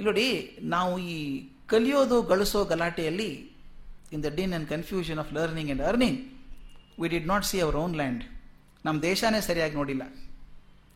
ನೋಡಿ 0.00 0.58
ನಾವು 0.62 0.98
ಈ 0.98 1.48
ಕಲಿಯೋದು, 1.66 2.22
ಗಳಿಸೋ 2.22 2.64
ಗಲಾಟೆಯಲ್ಲಿ 2.64 3.50
in 4.12 4.24
the 4.24 4.26
din 4.26 4.52
and 4.52 4.68
confusion 4.68 5.18
of 5.18 5.32
learning 5.32 5.70
and 5.70 5.82
earning 5.82 6.28
we 7.00 7.08
did 7.08 7.28
not 7.28 7.44
see 7.44 7.60
our 7.60 7.76
own 7.76 7.96
land 7.96 8.24
ನಮ್ಮ 8.84 9.02
ದೇಶನೇ 9.02 9.40
ಸರಿಯಾಗಿ 9.40 9.74
ನೋಡಿಲ್ಲ. 9.74 10.02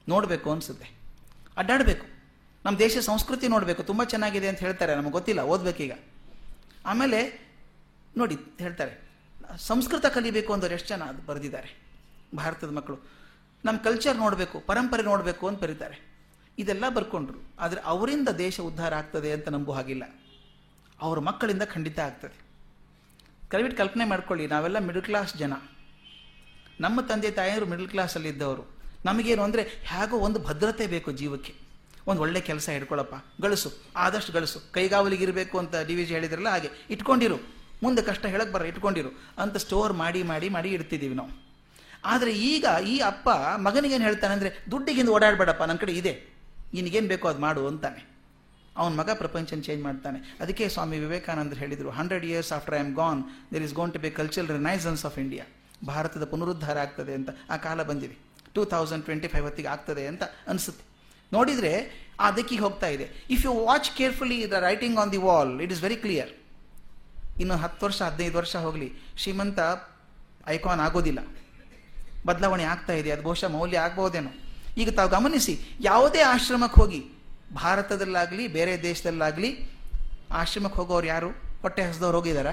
ನೋಡಬೇಕು 0.09 0.53
ಅನಿಸುತ್ತೆ. 0.53 0.91
ಅಡ್ಡಾಡಬೇಕು. 1.57 2.07
ನಮ್ಮ 2.65 2.79
ದೇಶ 2.79 2.99
ಸಂಸ್ಕೃತಿ 2.99 3.49
ನೋಡಬೇಕು. 3.49 3.83
ತುಂಬ 3.83 4.05
ಚೆನ್ನಾಗಿದೆ 4.05 4.49
ಅಂತ 4.49 4.59
ಹೇಳ್ತಾರೆ. 4.59 4.95
ನಮಗೆ 4.95 5.11
ಗೊತ್ತಿಲ್ಲ. 5.11 5.41
ಓದಬೇಕೀಗ. 5.41 5.93
ಆಮೇಲೆ, 6.87 7.49
ನೋಡಿ, 8.17 8.37
ಹೇಳ್ತಾರೆ. 8.59 9.11
ಸಂಸ್ಕೃತ 9.57 10.07
ಕಲಿಬೇಕು 10.07 10.53
ಅಂದವ್ರು 10.53 10.75
ಎಷ್ಟು 10.75 10.89
ಜನ 10.89 11.03
ಅದು 11.03 11.27
ಬರೆದಿದ್ದಾರೆ. 11.27 11.83
ಭಾರತದ 12.37 12.71
ಮಕ್ಕಳು. 12.71 12.99
ನಮ್ಮ 13.65 13.79
ಕಲ್ಚರ್ 13.79 14.17
ನೋಡಬೇಕು. 14.17 14.61
ಪರಂಪರೆ 14.61 15.03
ನೋಡಬೇಕು 15.03 15.49
ಅಂತ 15.49 15.63
ಬರೀತಾರೆ. 15.63 16.12
ಇದೆಲ್ಲ 16.59 16.85
ಬರ್ಕೊಂಡ್ರು. 16.97 17.39
ಆದರೆ 17.59 17.81
ಅವರಿಂದ 17.93 18.29
ದೇಶ 18.45 18.57
ಉದ್ಧಾರ 18.61 18.93
ಆಗ್ತದೆ 18.95 19.33
ಅಂತ 19.33 19.49
ನಂಬೋ 19.49 19.73
ಹಾಗಿಲ್ಲ. 19.73 20.05
ಅವ್ರ 21.01 21.19
ಮಕ್ಕಳಿಂದ 21.29 21.65
ಖಂಡಿತ 21.75 21.99
ಆಗ್ತದೆ. 21.99 22.37
ಕಲ್ವಿಟ್ 23.53 23.77
ಕಲ್ಪನೆ 23.77 24.05
ಮಾಡ್ಕೊಳ್ಳಿ, 24.05 24.47
ನಾವೆಲ್ಲ 24.47 24.79
ಮಿಡಲ್ 24.79 25.05
ಕ್ಲಾಸ್ 25.09 25.33
ಜನ. 25.37 25.55
ನಮ್ಮ 26.81 27.01
ತಂದೆ 27.01 27.31
ತಾಯಿಯರು 27.31 27.67
ಮಿಡಲ್ 27.67 27.89
ಕ್ಲಾಸಲ್ಲಿ 27.89 28.29
ಇದ್ದವರು. 28.29 28.65
ನಮಗೇನು 29.05 29.43
ಅಂದರೆ 29.43 29.63
ಹೇಗೋ 29.91 30.17
ಒಂದು 30.17 30.39
ಭದ್ರತೆ 30.41 30.87
ಬೇಕು 30.87 31.11
ಜೀವಕ್ಕೆ. 31.13 31.53
ಒಂದು 32.09 32.21
ಒಳ್ಳೆ 32.25 32.41
ಕೆಲಸ 32.41 32.69
ಹಿಡ್ಕೊಳ್ಳಪ್ಪ 32.69 33.15
ಗಳಿಸು, 33.43 33.71
ಆದಷ್ಟು 33.97 34.33
ಗಳಿಸು. 34.33 34.59
ಕೈಗಾವಲಿಗಿರಬೇಕು 34.73 35.57
ಅಂತ 35.59 35.75
ಡಿ 35.89 35.95
ವಿ 35.95 36.05
ಜಿ 36.05 36.15
ಹೇಳಿದ್ರಲ್ಲ 36.15 36.49
ಹಾಗೆ. 36.49 36.71
ಇಟ್ಕೊಂಡಿರು. 36.91 37.39
ಮುಂದೆ 37.83 38.03
ಕಷ್ಟ 38.03 38.25
ಹೇಳಕ್ಕೆ 38.27 38.53
ಬರ, 38.53 38.63
ಇಟ್ಕೊಂಡಿರು. 38.63 39.11
ಅಂತ 39.39 39.57
ಸ್ಟೋರ್ 39.57 39.93
ಮಾಡಿ 39.93 40.23
ಮಾಡಿ 40.23 40.49
ಮಾಡಿ 40.49 40.69
ಇಡ್ತಿದ್ದೀವಿ 40.69 41.15
ನಾವು. 41.15 41.33
ಆದರೆ 42.05 42.33
ಈಗ 42.33 42.67
ಈ 42.87 42.99
ಅಪ್ಪ 42.99 43.29
ಮಗನಿಗೇನು 43.67 44.05
ಹೇಳ್ತಾನೆ 44.05 44.33
ಅಂದರೆ, 44.33 44.51
ದುಡ್ಡಿಗಿಂದ 44.71 45.09
ಓಡಾಡಬೇಡಪ್ಪ 45.09 45.63
ನನ್ನ 45.63 45.79
ಕಡೆ 45.79 45.93
ಇದೆ. 45.93 46.32
ನಿನಗೇನು 46.75 47.09
ಬೇಕೋ 47.09 47.29
ಅದು 47.29 47.39
ಮಾಡು 47.39 47.67
ಅಂತಾನೆ. 47.67 48.01
ಅವನ 48.77 48.93
ಮಗ 49.01 49.11
ಪ್ರಪಂಚನ 49.15 49.61
ಚೇಂಜ್ 49.61 49.83
ಮಾಡ್ತಾನೆ. 49.85 50.19
ಅದಕ್ಕೆ 50.41 50.69
ಸ್ವಾಮಿ 50.69 50.99
ವಿವೇಕಾನಂದರು 50.99 51.59
ಹೇಳಿದರು, 51.59 51.91
hundred 51.91 52.25
years 52.25 52.53
after 52.53 52.75
I 52.75 52.79
am 52.79 52.95
gone 52.95 53.23
there 53.53 53.63
is 53.63 53.75
going 53.75 53.93
to 53.93 53.99
be 53.99 54.11
cultural 54.11 54.49
renaissance 54.49 55.05
of 55.05 55.19
India 55.19 55.45
ಭಾರತದ 55.87 56.25
ಪುನರುದ್ಧಾರ 56.25 56.79
ಆಗ್ತದೆ 56.79 57.15
ಅಂತ 57.15 57.31
ಆ 57.51 57.57
ಕಾಲ 57.57 57.83
ಬಂದಿದೆ. 57.83 58.17
ಟೂ 58.55 58.65
ತೌಸಂಡ್ 58.65 59.05
ಟ್ವೆಂಟಿ 59.05 59.29
ಫೈವ್ 59.29 59.45
ಹೊತ್ತಿಗೆ 59.45 59.69
ಆಗ್ತದೆ 59.69 60.07
ಅಂತ 60.07 60.23
ಅನಿಸುತ್ತೆ. 60.23 60.85
ನೋಡಿದರೆ 61.33 61.73
ಆ 62.21 62.31
ದಿಕ್ಕಿಗೆ 62.31 62.61
ಹೋಗ್ತಾ 62.61 62.87
ಇದೆ. 62.87 63.07
If 63.31 63.45
you 63.45 63.53
watch 63.65 63.97
carefully 63.97 64.51
the 64.51 64.53
writing 64.53 64.99
on 64.99 65.13
the 65.13 65.17
wall 65.17 65.61
it 65.61 65.73
is 65.73 65.83
very 65.83 65.97
clear 65.97 66.31
ಇನ್ನು 67.41 67.57
ಹತ್ತು 67.57 67.87
ವರ್ಷ, 67.87 68.03
ಹದಿನೈದು 68.03 68.39
ವರ್ಷ 68.39 68.57
ಹೋಗಲಿ. 68.57 68.93
ಶ್ರೀಮಂತ 69.17 69.59
ಐಕಾನ್ 70.47 70.81
ಆಗೋದಿಲ್ಲ. 70.81 71.21
ಬದಲಾವಣೆ 72.27 72.65
ಆಗ್ತಾ 72.65 72.93
ಇದೆ. 72.93 73.11
ಅದು 73.11 73.23
ಬಹುಶಃ 73.23 73.49
ಮೌಲ್ಯ 73.49 73.79
ಆಗ್ಬೋದೇನೋ. 73.79 74.31
ಈಗ 74.77 74.91
ತಾವು 74.91 75.11
ಗಮನಿಸಿ, 75.11 75.61
ಯಾವುದೇ 75.81 76.21
ಆಶ್ರಮಕ್ಕೆ 76.21 76.81
ಹೋಗಿ, 76.81 77.01
ಭಾರತದಲ್ಲಾಗಲಿ, 77.55 78.49
ಬೇರೆ 78.49 78.83
ದೇಶದಲ್ಲಾಗಲಿ, 78.83 79.51
ಆಶ್ರಮಕ್ಕೆ 80.31 80.77
ಹೋಗೋರು 80.77 81.07
ಯಾರು? 81.07 81.31
ಹೊಟ್ಟೆ 81.63 81.83
ಹಸಿದವ್ರು 81.83 82.17
ಹೋಗಿದಾರ 82.19 82.47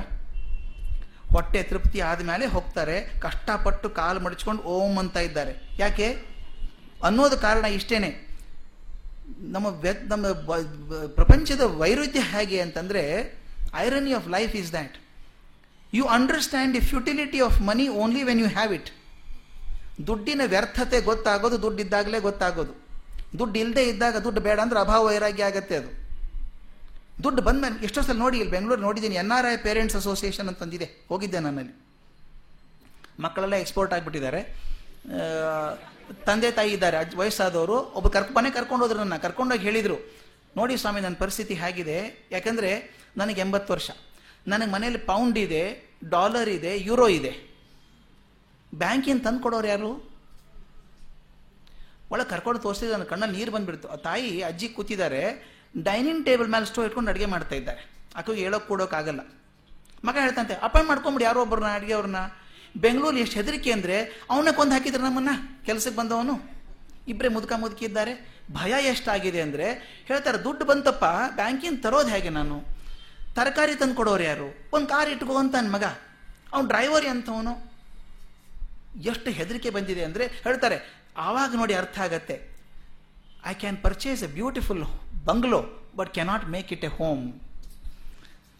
ಹೊಟ್ಟೆ 1.31 1.63
ತೃಪ್ತಿ 1.63 1.99
ಆದಮೇಲೆ 1.99 2.45
ಹೋಗ್ತಾರೆ, 2.45 3.19
ಕಷ್ಟಪಟ್ಟು 3.19 3.89
ಕಾಲು 3.89 4.19
ಮಡಚ್ಕೊಂಡು 4.19 4.61
ಓಂ 4.63 4.97
ಅಂತ 4.97 5.17
ಇದ್ದಾರೆ. 5.17 5.53
ಯಾಕೆ? 5.79 6.07
ಅನ್ನೋದು 7.05 7.37
ಕಾರಣ 7.37 7.65
ಇಷ್ಟೇನೆ. 7.65 8.29
ನಮ್ಮ 9.39 9.67
ನಮ್ಮ 10.07 10.25
ಪ್ರಪಂಚದ 11.15 11.61
ವೈರುಧ್ಯ 11.61 12.19
ಹೇಗೆ 12.19 12.61
ಅಂತಂದರೆ 12.61 13.03
irony 13.75 14.13
of 14.13 14.27
life 14.29 14.55
is 14.55 14.71
that 14.71 14.95
you 15.93 16.03
understand 16.05 16.73
the 16.73 16.79
futility 16.79 17.39
of 17.39 17.61
money 17.61 17.87
only 17.87 18.23
when 18.23 18.39
you 18.39 18.47
have 18.47 18.73
it 18.73 18.89
ದುಡ್ಡಿನ 20.07 20.41
ವ್ಯರ್ಥತೆ 20.45 21.01
ಗೊತ್ತಾಗೋದು, 21.01 21.61
ದುಡ್ಡಿದ್ದಾಗಲೇ 21.61 22.19
ಗೊತ್ತಾಗೋದು. 22.19 22.73
ದುಡ್ಡು 23.39 23.59
ಇಲ್ಲದೆ 23.59 23.83
ಇದ್ದಾಗ 23.83 24.17
ದುಡ್ಡು 24.17 24.41
ಬೇಡ 24.41 24.59
ಅಂದ್ರೆ 24.59 24.79
ಅಭಾವ, 24.79 25.05
ವೈರಾಗ್ಯ 25.05 25.43
ಆಗತ್ತೆ 25.43 25.75
ಅದು. 25.75 25.89
ದುಡ್ಡು 27.23 27.41
ಬಂದ 27.41 27.61
ಮೇಲೆ, 27.61 27.85
ಎಷ್ಟೋ 27.85 28.01
ಸಲ 28.01 28.17
ನೋಡಿ, 28.17 28.37
ಇಲ್ಲಿ 28.37 28.51
ಬೆಂಗಳೂರು 28.51 28.81
ನೋಡಿದ್ದೀನಿ, 28.81 29.15
N 29.15 29.31
R 29.31 29.53
I 29.53 29.57
parents 29.57 29.95
association 29.95 30.47
ಅಂತಂದಿದೆ 30.47 31.05
ಹೋಗಿದ್ದೆ 31.09 31.39
ನನ್ನಲ್ಲಿ. 31.39 31.85
ಮಕ್ಕಳೆಲ್ಲ 33.19 33.55
ಎಕ್ಸ್ಪೋರ್ಟ್ 33.55 33.93
ಆಗಿಬಿಟ್ಟಿದ್ದಾರೆ. 33.93 34.41
ತಂದೆ 36.25 36.51
ತಾಯಿ 36.51 36.71
ಇದ್ದಾರೆ, 36.71 36.97
ಅಜ್ಜ, 36.97 37.15
ವಯಸ್ಸಾದವರು, 37.15 37.79
ಒಬ್ಬ 37.79 38.07
ಕರ್ಕ, 38.07 38.29
ಮನೆ 38.35 38.51
ಕರ್ಕೊಂಡು 38.51 38.85
ಹೋದ್ರು 38.85 38.99
ನನ್ನ, 38.99 39.17
ಕರ್ಕೊಂಡೋಗಿ 39.17 39.63
ಹೇಳಿದರು, 39.63 40.15
ನೋಡಿ 40.55 40.77
ಸ್ವಾಮಿ, 40.77 41.01
ನನ್ನ 41.01 41.15
ಪರಿಸ್ಥಿತಿ 41.15 41.53
ಹೇಗಿದೆ, 41.53 42.27
ಯಾಕಂದರೆ 42.31 42.71
ನನಗೆ 43.17 43.41
ಎಂಬತ್ತು 43.41 43.73
ವರ್ಷ. 43.73 43.91
ನನಗೆ 44.47 44.71
ಮನೇಲಿ 44.71 44.97
ಪೌಂಡ್ 44.97 45.37
ಇದೆ 45.37 45.93
ಡಾಲರ್ 46.09 46.49
ಇದೆ 46.49 46.79
ಯೂರೋ 46.79 47.07
ಇದೆ. 47.07 47.48
ಬ್ಯಾಂಕಿನ 48.75 49.17
ತಂದು 49.23 49.39
ಕೊಡೋರು 49.39 49.67
ಯಾರು? 49.67 50.09
ಒಳಗೆ 52.11 52.29
ಕರ್ಕೊಂಡು 52.29 52.61
ತೋರಿಸಿದ 52.61 52.91
ನನ್ನ 52.91 53.03
ಕಣ್ಣಲ್ಲಿ 53.03 53.37
ನೀರು 53.37 53.51
ಬಂದ್ಬಿಡ್ತು. 53.51 53.87
ಆ 53.87 53.95
ತಾಯಿ, 53.95 54.41
ಅಜ್ಜಿ 54.41 54.69
ಕೂತಿದ್ದಾರೆ. 54.69 55.21
ಡೈನಿಂಗ್ 55.77 56.25
ಟೇಬಲ್ 56.25 56.49
ಮೇಲೆ 56.49 56.65
ಸ್ಟೋ 56.65 56.83
ಇಟ್ಕೊಂಡು 56.83 57.09
ಅಡುಗೆ 57.09 57.25
ಮಾಡ್ತಾ 57.25 57.55
ಇದ್ದಾರೆ. 57.55 57.89
ಅಕ್ಕಗೆ 58.15 58.41
ಹೇಳೋಕೆ 58.41 58.67
ಕೊಡೋಕ್ಕಾಗಲ್ಲ 58.67 59.19
ಮಗ 60.05 60.17
ಹೇಳ್ತಂತೆ, 60.19 60.53
ಅಪಾಯಿಂಟ್ 60.53 60.87
ಮಾಡ್ಕೊಂಬಿಡಿ 60.87 61.25
ಯಾರೋ 61.25 61.41
ಒಬ್ಬರನ್ನ 61.41 61.75
ಅಡುಗೆ 61.75 61.93
ಅವ್ರನ್ನ. 61.93 62.15
ಬೆಂಗಳೂರು 62.77 63.17
ಎಷ್ಟು 63.17 63.35
ಹೆದರಿಕೆ 63.35 63.71
ಅಂದರೆ 63.71 64.25
ಅವನ್ನ 64.29 64.51
ಕೊಂದು 64.51 64.71
ಹಾಕಿದ್ರೆ 64.71 65.03
ನಮ್ಮನ್ನ 65.03 65.29
ಕೆಲಸಕ್ಕೆ 65.65 65.95
ಬಂದವನು. 65.95 66.59
ಇಬ್ಬರೇ 67.07 67.27
ಮುದುಕ 67.27 67.53
ಮುದುಕಿ 67.57 67.85
ಇದ್ದಾರೆ. 67.85 68.39
ಭಯ 68.51 68.85
ಎಷ್ಟಾಗಿದೆ 68.85 69.41
ಅಂದರೆ 69.41 69.71
ಹೇಳ್ತಾರೆ, 70.05 70.37
ದುಡ್ಡು 70.37 70.65
ಬಂತಪ್ಪ 70.65 71.05
ಬ್ಯಾಂಕಿನ 71.35 71.75
ತರೋದು 71.81 72.09
ಹೇಗೆ 72.09 72.29
ನಾನು? 72.29 72.79
ತರಕಾರಿ 73.35 73.75
ತಂದು 73.75 73.95
ಕೊಡೋರು 73.95 74.23
ಯಾರು? 74.23 74.69
ಒಂದು 74.73 74.87
ಕಾರ್ 74.87 75.09
ಇಟ್ಕೋ 75.09 75.37
ಅಂತ 75.37 75.55
ಮಗ. 75.61 75.83
ಅವ್ನು 76.53 76.69
ಡ್ರೈವರ್ 76.69 77.05
ಎಂಥವನು 77.05 77.68
ಎಷ್ಟು 79.11 79.29
ಹೆದರಿಕೆ 79.39 79.69
ಬಂದಿದೆ 79.77 80.03
ಅಂದರೆ 80.07 80.25
ಹೇಳ್ತಾರೆ, 80.45 80.77
ಆವಾಗ 81.27 81.51
ನೋಡಿ 81.61 81.73
ಅರ್ಥ 81.81 81.97
ಆಗತ್ತೆ. 82.05 82.35
I 83.51 83.53
can 83.61 83.77
purchase 83.85 84.21
a 84.27 84.29
beautiful 84.39 84.83
bungalow 85.29 85.61
but 85.99 86.11
cannot 86.17 86.45
make 86.55 86.69
it 86.75 86.85
a 86.89 86.91
home 86.99 87.23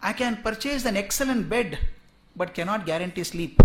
I 0.09 0.11
can 0.21 0.37
purchase 0.45 0.83
an 0.91 0.99
excellent 1.03 1.45
bed 1.53 1.75
but 2.39 2.51
cannot 2.57 2.83
guarantee 2.89 3.23
sleep 3.31 3.59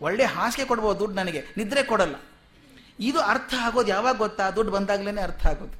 ಒಳ್ಳೆ 0.00 0.24
ಹಾಸಿಗೆ 0.36 0.64
ಕೊಡ್ಬೋದು 0.70 0.98
ದುಡ್ಡು 1.00 1.16
ನನಗೆ, 1.20 1.40
ನಿದ್ರೆ 1.58 1.82
ಕೊಡಲ್ಲ. 1.90 2.16
ಇದು 3.08 3.20
ಅರ್ಥ 3.32 3.52
ಆಗೋದು 3.66 3.90
ಯಾವಾಗ 3.96 4.16
ಗೊತ್ತಾ? 4.24 4.44
ದುಡ್ಡು 4.56 4.72
ಬಂದಾಗಲೇ 4.74 5.22
ಅರ್ಥ 5.28 5.44
ಆಗೋದು. 5.52 5.76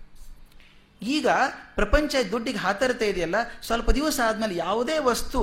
ಈಗ 1.02 1.26
ಪ್ರಪಂಚ 1.78 2.14
ದುಡ್ಡಿಗೆ 2.33 2.61
ಹಾತರತೆ 2.64 3.07
ಇದೆಯಲ್ಲ, 3.12 3.37
ಸ್ವಲ್ಪ 3.69 3.90
ದಿವಸ 3.99 4.16
ಆದಮೇಲೆ 4.28 4.54
ಯಾವುದೇ 4.66 4.97
ವಸ್ತು 5.11 5.40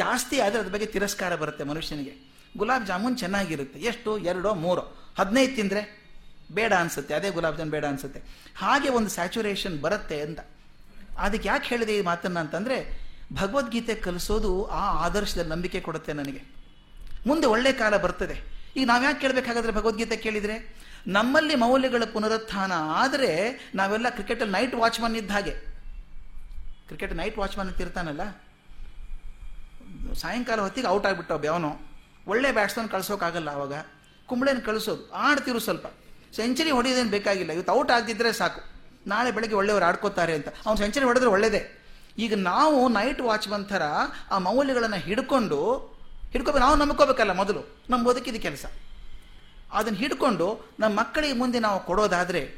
ಜಾಸ್ತಿ 0.00 0.36
ಆದರೆ 0.44 0.58
ಅದ್ರ 0.62 0.72
ಬಗ್ಗೆ 0.74 0.88
ತಿರಸ್ಕಾರ 0.94 1.32
ಬರುತ್ತೆ 1.42 1.64
ಮನುಷ್ಯನಿಗೆ. 1.70 2.14
ಗುಲಾಬ್ 2.56 2.86
ಜಾಮೂನ್ 2.86 3.18
ಚೆನ್ನಾಗಿರುತ್ತೆ. 3.18 3.80
ಎಷ್ಟು, 3.80 4.18
ಎರಡೋ, 4.18 4.54
ಮೂರೋ. 4.54 4.96
ಹದಿನೈದು 5.18 5.56
ತಿಂದರೆ 5.56 6.00
ಬೇಡ 6.52 6.72
ಅನ್ಸುತ್ತೆ. 6.72 7.14
ಅದೇ 7.14 7.30
ಗುಲಾಬ್ 7.30 7.56
ಜಾಮೂನ್ 7.56 7.70
ಬೇಡ 7.70 7.84
ಅನ್ಸುತ್ತೆ. 7.84 8.22
ಹಾಗೆ 8.58 8.88
ಒಂದು 8.88 9.08
ಸ್ಯಾಚುರೇಷನ್ 9.08 9.80
ಬರುತ್ತೆ 9.80 10.20
ಅಂತ. 10.20 10.40
ಅದಕ್ಕೆ 11.18 11.48
ಯಾಕೆ 11.48 11.68
ಹೇಳಿದೆ 11.68 11.96
ಈ 11.96 12.02
ಮಾತನ್ನ 12.02 12.38
ಅಂತಂದರೆ, 12.38 13.10
ಭಗವದ್ಗೀತೆ 13.32 13.94
ಕಲಿಸೋದು 13.94 14.66
ಆ 14.66 15.04
ಆದರ್ಶದ 15.04 15.38
ನಂಬಿಕೆ 15.38 15.80
ಕೊಡುತ್ತೆ 15.80 16.12
ನನಗೆ. 16.12 16.42
ಮುಂದೆ 17.26 17.46
ಒಳ್ಳೆ 17.46 17.72
ಕಾಲ 17.72 17.96
ಬರ್ತದೆ. 17.96 18.60
ಈಗ 18.76 18.86
ನಾವ್ಯಾಕೆ 18.86 19.20
ಕೇಳಬೇಕಾಗಾದ್ರೆ 19.20 19.72
ಭಗವದ್ಗೀತೆ 19.72 20.16
ಕೇಳಿದರೆ? 20.16 20.76
ನಮ್ಮಲ್ಲಿ 21.06 21.54
ಮೌಲ್ಯಗಳ 21.54 22.02
ಪುನರುತ್ಥಾನ 22.12 22.72
ಆದರೆ 22.76 23.60
ನಾವೆಲ್ಲ 23.74 24.08
ಕ್ರಿಕೆಟಲ್ಲಿ 24.08 24.52
ನೈಟ್ 24.52 24.74
ವಾಚ್ಮನ್ 24.74 25.16
ಇದ್ದ 25.16 25.30
ಹಾಗೆ. 25.30 25.50
ಕ್ರಿಕೆಟ್ 26.86 27.14
ನೈಟ್ 27.14 27.38
ವಾಚ್ಮನ್ 27.38 27.68
ಅಂತ 27.68 27.80
ಇರ್ತಾನಲ್ಲ? 27.80 28.42
ಸಾಯಂಕಾಲ 30.14 30.60
ಹೊತ್ತಿಗೆ 30.60 30.86
ಔಟ್ 30.86 31.06
ಆಗಿಬಿಟ್ಟು 31.06 31.34
ಅವನು. 31.34 31.89
ಒಳ್ಳೆ 32.26 32.52
ಬ್ಯಾಟ್ಸ್ಮನ್ 32.52 32.88
ಕಳ್ಸೋಕ್ಕಾಗಲ್ಲ 32.88 33.50
ಅವಾಗ. 33.50 33.72
ಕುಂಬಳೆನ 34.26 34.58
ಕಳಿಸೋದು. 34.58 35.10
ಆಡ್ತಿರು 35.12 35.58
ಸ್ವಲ್ಪ. 35.58 35.86
ಸೆಂಚುರಿ 36.36 36.70
ಹೊಡೆಯೋದೇನು 36.70 37.10
ಬೇಕಾಗಿಲ್ಲ. 37.10 37.52
ಇವತ್ತು 37.52 37.72
ಔಟ್ 37.72 37.90
ಆಗದಿದ್ದರೆ 37.90 38.32
ಸಾಕು. 38.32 38.60
ನಾಳೆ 39.06 39.30
ಬೆಳಗ್ಗೆ 39.30 39.56
ಒಳ್ಳೆಯವರು 39.56 39.84
ಆಡ್ಕೋತಾರೆ 39.84 40.34
ಅಂತ. 40.34 40.48
ಅವ್ನು 40.48 40.76
ಸೆಂಚುರಿ 40.76 41.04
ಹೊಡೆದ್ರೆ 41.04 41.30
ಒಳ್ಳೆಯದೇ 41.30 41.80
ಈಗ 42.18 42.34
ನಾವು 42.34 42.88
ನೈಟ್ 42.88 43.20
ವಾಚ್ 43.20 43.68
ಥರ 43.68 43.82
ಆ 44.30 44.38
ಮೌಲ್ಯಗಳನ್ನು 44.38 44.96
ಹಿಡ್ಕೊಂಡು 44.96 45.90
ಹಿಡ್ಕೋಬೇಕು 46.30 46.58
ನಾವು 46.58 46.76
ನಂಬ್ಕೋಬೇಕಲ್ಲ 46.76 47.32
ಮೊದಲು. 47.32 47.84
ನಮ್ಮ 47.90 48.08
ಬದುಕಿದ 48.08 48.36
ಕೆಲಸ. 48.36 48.66
ಅದನ್ನು 49.72 49.98
ಹಿಡ್ಕೊಂಡು 49.98 50.66
ನಮ್ಮ 50.80 50.98
ಮಕ್ಕಳಿಗೆ 50.98 51.34
ಮುಂದೆ 51.34 51.58
ನಾವು 51.60 51.84
ಕೊಡೋದಾದರೆ 51.84 52.54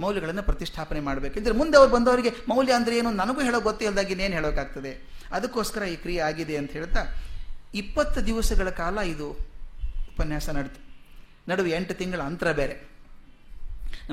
ಮೌಲ್ಯಗಳನ್ನು 0.00 0.42
ಪ್ರತಿಷ್ಠಾಪನೆ 0.42 1.00
ಮಾಡಬೇಕಿದ್ರೆ 1.00 1.54
ಮುಂದೆ 1.54 1.78
ಅವ್ರು 1.78 1.92
ಬಂದವರಿಗೆ 1.92 2.34
ಮೌಲ್ಯ 2.48 2.72
ಅಂದರೆ 2.72 2.98
ಏನು? 2.98 3.10
ನನಗೂ 3.10 3.40
ಹೇಳೋ 3.40 3.60
ಗೊತ್ತಿಲ್ಲದಾಗಿ 3.60 4.10
ಇನ್ನೇನು 4.10 4.34
ಹೇಳೋಕ್ಕಾಗ್ತದೆ 4.34 5.18
ಅದಕ್ಕೋಸ್ಕರ 5.32 5.82
ಈ 5.82 5.96
ಕ್ರಿಯೆ 5.96 6.20
ಆಗಿದೆ 6.20 6.56
ಅಂತ 6.56 6.70
ಹೇಳ್ತಾ 6.70 7.00
ಇಪ್ಪತ್ತು 7.80 8.20
ದಿವಸಗಳ 8.26 8.68
ಕಾಲ 8.82 8.98
ಇದು 9.14 9.28
ಉಪನ್ಯಾಸ 10.10 10.48
ನಡೆದು 10.58 10.80
ನಡುವೆ 11.50 11.70
ಎಂಟು 11.70 11.94
ತಿಂಗಳ 11.94 12.20
ಅಂತರ 12.20 12.48
ಬೇರೆ. 12.52 12.76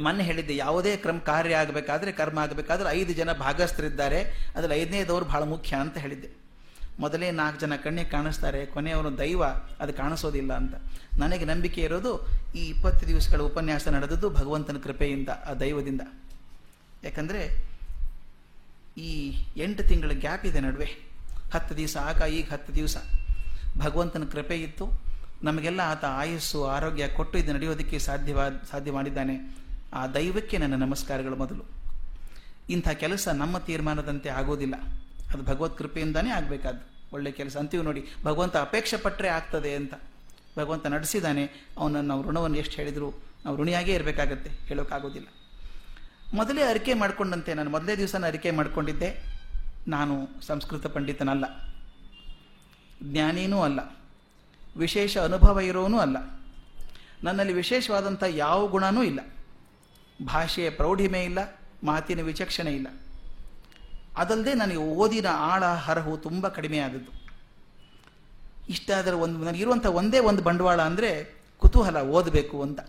ಮೊನ್ನೆ 0.04 0.24
ಹೇಳಿದ್ದೆ, 0.24 0.56
ಯಾವುದೇ 0.56 0.92
ಕ್ರಮ 1.04 1.20
ಕಾರ್ಯ 1.30 1.56
ಆಗಬೇಕಾದ್ರೆ 1.56 2.12
ಕರ್ಮ 2.12 2.40
ಆಗಬೇಕಾದ್ರೆ 2.40 2.90
ಐದು 3.00 3.14
ಜನ 3.14 3.32
ಭಾಗಸ್ಥರಿದ್ದಾರೆ. 3.32 4.20
ಅದರಲ್ಲಿ 4.56 4.78
ಐದನೇದವರು 4.84 5.26
ಬಹಳ 5.26 5.44
ಮುಖ್ಯ 5.44 5.76
ಅಂತ 5.76 5.98
ಹೇಳಿದ್ದೆ. 5.98 6.30
ಮೊದಲೇ 7.00 7.32
ನಾಲ್ಕು 7.32 7.60
ಜನ 7.60 7.76
ಕಣ್ಣಿಗೆ 7.76 8.10
ಕಾಣಿಸ್ತಾರೆ, 8.10 8.66
ಕೊನೆಯವನು 8.66 9.12
ದೈವ, 9.18 9.44
ಅದು 9.80 9.94
ಕಾಣಿಸೋದಿಲ್ಲ 9.94 10.52
ಅಂತ. 10.54 10.76
ನನಗೆ 11.20 11.46
ನಂಬಿಕೆ 11.46 11.82
ಇರೋದು 11.82 12.12
ಈ 12.56 12.64
ಇಪ್ಪತ್ತು 12.74 13.04
ದಿವಸಗಳ 13.08 13.42
ಉಪನ್ಯಾಸ 13.42 13.88
ನಡೆದದ್ದು 13.88 14.30
ಭಗವಂತನ 14.30 14.80
ಕೃಪೆಯಿಂದ, 14.84 15.30
ಆ 15.30 15.54
ದೈವದಿಂದ. 15.54 16.04
ಯಾಕಂದರೆ 17.04 17.42
ಈ 18.98 19.12
ಎಂಟು 19.58 19.84
ತಿಂಗಳ 19.84 20.12
ಗ್ಯಾಪ್ 20.14 20.46
ಇದೆ 20.46 20.60
ನಡುವೆ. 20.60 20.90
ಹತ್ತು 21.54 21.74
ದಿವಸ 21.78 21.98
ಆಗ, 22.10 22.22
ಈಗ 22.38 22.48
ಹತ್ತು 22.54 22.72
ದಿವಸ. 22.76 22.98
ಭಗವಂತನ 23.78 24.24
ಕೃಪೆ 24.32 24.56
ಇತ್ತು. 24.56 24.88
ನಮಗೆಲ್ಲ 25.44 25.80
ಆತ 25.80 26.06
ಆಯಸ್ಸು, 26.06 26.66
ಆರೋಗ್ಯ 26.66 27.08
ಕೊಟ್ಟು 27.08 27.38
ಇದು 27.38 27.54
ನಡೆಯೋದಕ್ಕೆ 27.54 28.00
ಸಾಧ್ಯವಾದ 28.00 28.62
ಸಾಧ್ಯ 28.72 28.92
ಮಾಡಿದ್ದಾನೆ. 28.92 29.58
ಆ 29.94 30.08
ದೈವಕ್ಕೆ 30.08 30.58
ನನ್ನ 30.58 30.76
ನಮಸ್ಕಾರಗಳು 30.76 31.36
ಮೊದಲು. 31.36 31.64
ಇಂಥ 32.70 32.90
ಕೆಲಸ 32.90 33.28
ನಮ್ಮ 33.28 33.58
ತೀರ್ಮಾನದಂತೆ 33.58 34.30
ಆಗೋದಿಲ್ಲ. 34.30 34.76
ಅದು 35.34 35.44
ಭಗವತ್ 35.44 35.78
ಕೃಪೆಯಿಂದಾನೇ 35.78 36.30
ಆಗಬೇಕಾದ್ದು. 36.30 36.96
ಒಳ್ಳೆ 37.14 37.32
ಕೆಲಸ. 37.32 37.58
ಅಂತೀವಿ 37.58 37.84
ನೋಡಿ, 37.84 38.06
ಭಗವಂತ 38.24 38.58
ಅಪೇಕ್ಷೆ 38.58 38.98
ಪಟ್ಟರೆ 38.98 39.28
ಆಗ್ತದೆ 39.28 39.76
ಅಂತ. 39.76 39.94
ಭಗವಂತ 40.60 40.88
ನಡೆಸಿದ್ದಾನೆ 40.88 41.70
ಅವನನ್ನು 41.78 42.08
ನಾವು 42.08 42.30
ಋಣವನ್ನು 42.30 42.58
ಎಷ್ಟು 42.58 42.76
ಹೇಳಿದರೂ 42.76 43.24
ನಾವು 43.46 43.58
ಋಣಿಯಾಗೇ 43.58 43.94
ಇರಬೇಕಾಗತ್ತೆ. 43.94 44.50
ಹೇಳೋಕ್ಕಾಗೋದಿಲ್ಲ. 44.50 45.28
ಮೊದಲೇ 46.34 46.62
ಅರಿಕೆ 46.64 46.94
ಮಾಡಿಕೊಂಡಂತೆ 46.94 47.54
ನಾನು. 47.54 47.70
ಮೊದಲೇ 47.70 47.98
ದಿವಸನ 47.98 48.26
ಅರಿಕೆ 48.28 48.52
ಮಾಡಿಕೊಂಡಿದ್ದೆ. 48.52 49.36
ನಾನು 49.88 50.28
ಸಂಸ್ಕೃತ 50.48 50.88
ಪಂಡಿತನಲ್ಲ. 50.88 51.75
ಜ್ಞಾನಿನೂ 53.04 53.62
ಅಲ್ಲ, 53.62 53.80
ವಿಶೇಷ 54.78 55.18
ಅನುಭವ 55.18 55.60
ಇರೋನೂ 55.60 55.98
ಅಲ್ಲ. 56.00 56.18
ನನ್ನಲ್ಲಿ 57.24 57.54
ವಿಶೇಷವಾದಂಥ 57.54 58.24
ಯಾವ 58.28 58.68
ಗುಣನೂ 58.68 59.04
ಇಲ್ಲ. 59.04 59.20
ಭಾಷೆಯ 60.26 60.70
ಪ್ರೌಢಿಮೆ 60.70 61.24
ಇಲ್ಲ, 61.24 61.40
ಮಾತಿನ 61.84 62.22
ವಿಚಕ್ಷಣೆ 62.22 62.72
ಇಲ್ಲ. 62.72 62.88
ಅದಲ್ಲದೆ 64.18 64.54
ನನಗೆ 64.54 64.78
ಓದಿನ 64.78 65.28
ಆಳ 65.32 65.64
ಹರಹು 65.66 66.18
ತುಂಬ 66.18 66.48
ಕಡಿಮೆ 66.48 66.80
ಆದದ್ದು. 66.80 67.12
ಇಷ್ಟಾದರೆ 68.70 69.16
ಒಂದು 69.16 69.38
ನನಗಿರುವಂಥ 69.46 69.86
ಒಂದೇ 69.86 70.20
ಒಂದು 70.20 70.42
ಬಂಡವಾಳ 70.42 70.82
ಅಂದರೆ 70.82 71.10
ಕುತೂಹಲ, 71.62 71.98
ಓದಬೇಕು 71.98 72.62
ಅಂತ. 72.62 72.80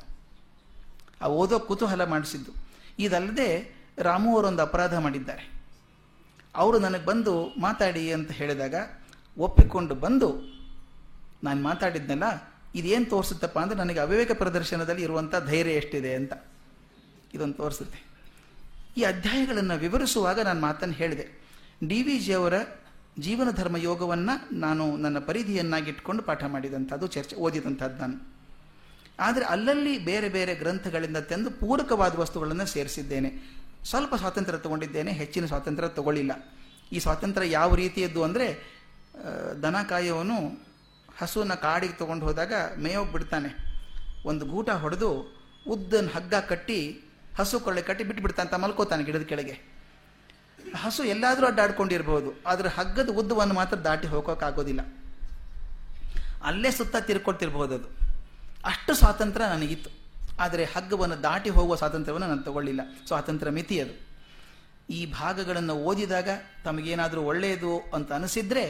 ಆ 1.22 1.26
ಓದೋ 1.26 1.58
ಕುತೂಹಲ 1.60 2.04
ಮಾಡಿಸಿದ್ದು. 2.04 2.52
ಇದಲ್ಲದೆ 2.98 3.48
ರಾಮು 3.98 4.30
ಅವರೊಂದು 4.34 4.62
ಅಪರಾಧ 4.62 4.94
ಮಾಡಿದ್ದಾರೆ. 4.96 5.44
ಅವರು 6.54 6.78
ನನಗೆ 6.78 7.04
ಬಂದು 7.04 7.32
ಮಾತಾಡಿ 7.58 8.12
ಅಂತ 8.12 8.30
ಹೇಳಿದಾಗ 8.32 8.74
ಒಪ್ಪಿಕೊಂಡು 9.36 9.94
ಬಂದು 10.04 10.28
ನಾನು 11.46 11.60
ಮಾತಾಡಿದ್ನಲ್ಲ, 11.68 12.26
ಇದೇನು 12.78 13.06
ತೋರಿಸುತ್ತಪ್ಪ 13.12 13.56
ಅಂದರೆ 13.62 13.78
ನನಗೆ 13.82 14.00
ಅವಿವೇಕ 14.04 14.32
ಪ್ರದರ್ಶನದಲ್ಲಿ 14.42 15.02
ಇರುವಂಥ 15.06 15.34
ಧೈರ್ಯ 15.50 15.80
ಎಷ್ಟಿದೆ 15.80 16.12
ಅಂತ. 16.20 16.32
ಇದೊಂದು 17.34 17.56
ತೋರಿಸುತ್ತೆ. 17.62 17.98
ಈ 18.98 19.02
ಅಧ್ಯಾಯಗಳನ್ನು 19.12 19.76
ವಿವರಿಸುವಾಗ 19.84 20.38
ನಾನು 20.48 20.60
ಮಾತನ್ನು 20.60 20.96
ಹೇಳಿದೆ. 21.00 21.26
ಡಿ 21.88 21.98
ವಿ 22.06 22.16
ಜಿಯವರ 22.26 22.56
ಜೀವನ 23.24 23.48
ಧರ್ಮ 23.58 23.76
ಯೋಗವನ್ನು 23.88 24.34
ನಾನು 24.64 24.84
ನನ್ನ 25.04 25.18
ಪರಿಧಿಯನ್ನಾಗಿಟ್ಕೊಂಡು 25.28 26.22
ಪಾಠ 26.28 26.44
ಮಾಡಿದಂಥದ್ದು 26.54 27.06
ಚರ್ಚೆ, 27.14 27.34
ಓದಿದಂಥದ್ದು 27.44 27.98
ನಾನು. 28.02 28.16
ಆದರೆ 29.26 29.44
ಅಲ್ಲಲ್ಲಿ 29.54 29.92
ಬೇರೆ 30.08 30.28
ಬೇರೆ 30.28 30.54
ಗ್ರಂಥಗಳಿಂದ 30.62 31.18
ತಂದು 31.30 31.50
ಪೂರಕವಾದ 31.60 32.14
ವಸ್ತುಗಳನ್ನು 32.22 32.66
ಸೇರಿಸಿದ್ದೇನೆ. 32.74 33.30
ಸ್ವಲ್ಪ 33.90 34.14
ಸ್ವಾತಂತ್ರ್ಯ 34.22 34.60
ತಗೊಂಡಿದ್ದೇನೆ, 34.64 35.10
ಹೆಚ್ಚಿನ 35.20 35.46
ಸ್ವಾತಂತ್ರ್ಯ 35.52 35.90
ತಗೊಳ್ಳಿಲ್ಲ. 35.98 36.32
ಈ 36.92 36.98
ಸ್ವಾತಂತ್ರ್ಯ 37.04 37.48
ಯಾವ 37.50 37.70
ರೀತಿಯದ್ದು 37.82 38.20
ಅಂದರೆ 38.26 38.46
ದನ 39.62 39.76
ಕಾಯೋನು 39.90 40.38
ಹಸುವನ್ನ 41.18 41.54
ಕಾಡಿಗೆ 41.64 41.96
ತೊಗೊಂಡು 42.00 42.24
ಹೋದಾಗ 42.28 42.52
ಮೇಯೋಗಿ 42.84 43.10
ಬಿಡ್ತಾನೆ. 43.14 43.50
ಒಂದು 44.30 44.44
ಗೂಟ 44.52 44.68
ಹೊಡೆದು 44.82 45.10
ಉದ್ದನ 45.74 46.08
ಹಗ್ಗ 46.14 46.34
ಕಟ್ಟಿ 46.50 46.78
ಹಸು 47.38 47.56
ಕೊಳ್ಳೆ 47.64 47.82
ಕಟ್ಟಿ 47.88 48.04
ಬಿಟ್ಬಿಡ್ತಾನೆ 48.08 48.58
ಮಲ್ಕೋತಾನೆ 48.62 49.04
ಗಿಡದ 49.08 49.24
ಕೆಳಗೆ. 49.32 49.54
ಹಸು 50.82 51.02
ಎಲ್ಲಾದರೂ 51.14 51.44
ಅಡ್ಡಾಡ್ಕೊಂಡಿರ್ಬೋದು, 51.50 52.30
ಆದರೆ 52.50 52.68
ಹಗ್ಗದ 52.76 53.10
ಉದ್ದವನ್ನು 53.20 53.54
ಮಾತ್ರ 53.58 53.76
ದಾಟಿ 53.88 54.06
ಹೋಗೋಕ್ಕಾಗೋದಿಲ್ಲ 54.12 54.82
ಅಲ್ಲೇ 56.48 56.70
ಸುತ್ತ 56.78 56.96
ತಿರ್ಕೊಳ್ತಿರ್ಬೋದು 57.08 57.72
ಅದು. 57.78 57.88
ಅಷ್ಟು 58.70 58.92
ಸ್ವಾತಂತ್ರ್ಯ 59.00 59.46
ನನಗಿತ್ತು. 59.54 59.90
ಆದರೆ 60.44 60.64
ಹಗ್ಗವನ್ನು 60.74 61.16
ದಾಟಿ 61.22 61.50
ಹೋಗುವ 61.56 61.76
ಸ್ವಾತಂತ್ರ್ಯವನ್ನು 61.82 62.28
ನಾನು 62.32 62.44
ತಗೊಳ್ಳಿಲ್ಲ. 62.48 62.82
ಸ್ವಾತಂತ್ರ್ಯ 63.08 63.52
ಮಿತಿ 63.58 63.76
ಅದು. 63.84 63.94
ಈ 64.96 65.00
ಭಾಗಗಳನ್ನು 65.12 65.74
ಓದಿದಾಗ 65.88 66.28
ತಮಗೇನಾದರೂ 66.64 67.22
ಒಳ್ಳೆಯದು 67.30 67.72
ಅಂತ 67.96 68.10
ಅನಿಸಿದ್ರೆ 68.18 68.64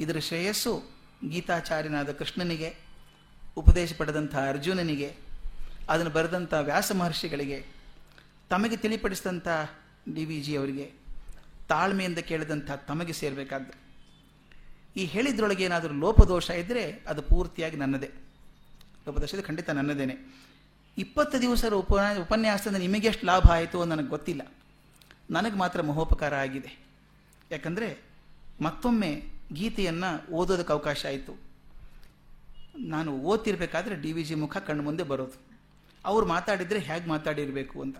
ಇದರ 0.00 0.18
ಶ್ರೇಯಸ್ಸು 0.18 0.82
ಗೀತಾಚಾರ್ಯನಾದ 1.28 2.12
ಕೃಷ್ಣನಿಗೆ, 2.12 2.76
ಉಪದೇಶ 3.56 3.92
ಪಡೆದಂಥ 3.96 4.36
ಅರ್ಜುನನಿಗೆ, 4.36 5.16
ಅದನ್ನು 5.88 6.10
ಬರೆದಂಥ 6.10 6.54
ವ್ಯಾಸ 6.60 6.92
ಮಹರ್ಷಿಗಳಿಗೆ, 6.92 7.66
ತಮಗೆ 8.50 8.76
ತಿಳಿಪಡಿಸಿದಂಥ 8.76 9.48
ಡಿ 10.14 10.24
ವಿ 10.24 10.40
ಜಿ 10.40 10.56
ಅವರಿಗೆ 10.56 10.92
ತಾಳ್ಮೆಯಿಂದ 11.68 12.18
ಕೇಳಿದಂಥ 12.18 12.70
ತಮಗೆ 12.70 13.12
ಸೇರಬೇಕಾದ್ದು 13.12 13.86
ಈ 14.96 15.04
ಹೇಳಿದ್ರೊಳಗೆ 15.04 15.64
ಏನಾದರೂ 15.64 15.94
ಲೋಪದೋಷ 15.94 16.50
ಇದ್ದರೆ 16.50 17.04
ಅದು 17.08 17.22
ಪೂರ್ತಿಯಾಗಿ 17.22 17.76
ನನ್ನದೇ. 17.76 18.10
ಲೋಪದೋಷ 19.06 19.34
ಖಂಡಿತ 19.34 19.70
ನನ್ನದೇನೆ. 19.70 20.46
ಇಪ್ಪತ್ತು 20.98 21.40
ದಿವಸದ 21.40 21.72
ಉಪ, 21.72 21.92
ಉಪನ್ಯಾಸದಿಂದ 21.92 22.76
ನಿಮಗೆ 22.76 23.08
ಎಷ್ಟು 23.08 23.26
ಲಾಭ 23.26 23.42
ಆಯಿತು 23.50 23.84
ನನಗೆ 23.84 24.06
ಗೊತ್ತಿಲ್ಲ. 24.06 24.52
ನನಗೆ 25.30 25.56
ಮಾತ್ರ 25.56 25.82
ಮಹೋಪಕಾರ 25.82 26.34
ಆಗಿದೆ. 26.34 26.86
ಯಾಕಂದರೆ 27.50 28.02
ಮತ್ತೊಮ್ಮೆ 28.60 29.35
ಗೀತೆಯನ್ನು 29.52 30.32
ಓದೋದಕ್ಕೆ 30.32 30.72
ಅವಕಾಶ 30.72 31.06
ಆಯಿತು. 31.06 31.40
ನಾನು 32.78 33.12
ಓದ್ತಿರ್ಬೇಕಾದ್ರೆ 33.12 33.96
ಡಿ 33.96 34.12
ವಿ 34.12 34.24
ಜಿ 34.24 34.34
ಮುಖ 34.34 34.56
ಕಣ್ಣು 34.56 34.82
ಮುಂದೆ 34.82 35.02
ಬರೋದು. 35.02 35.46
ಅವ್ರು 36.04 36.26
ಮಾತಾಡಿದರೆ 36.26 36.78
ಹೇಗೆ 36.78 37.08
ಮಾತಾಡಿರಬೇಕು 37.08 37.82
ಅಂತ. 37.82 37.98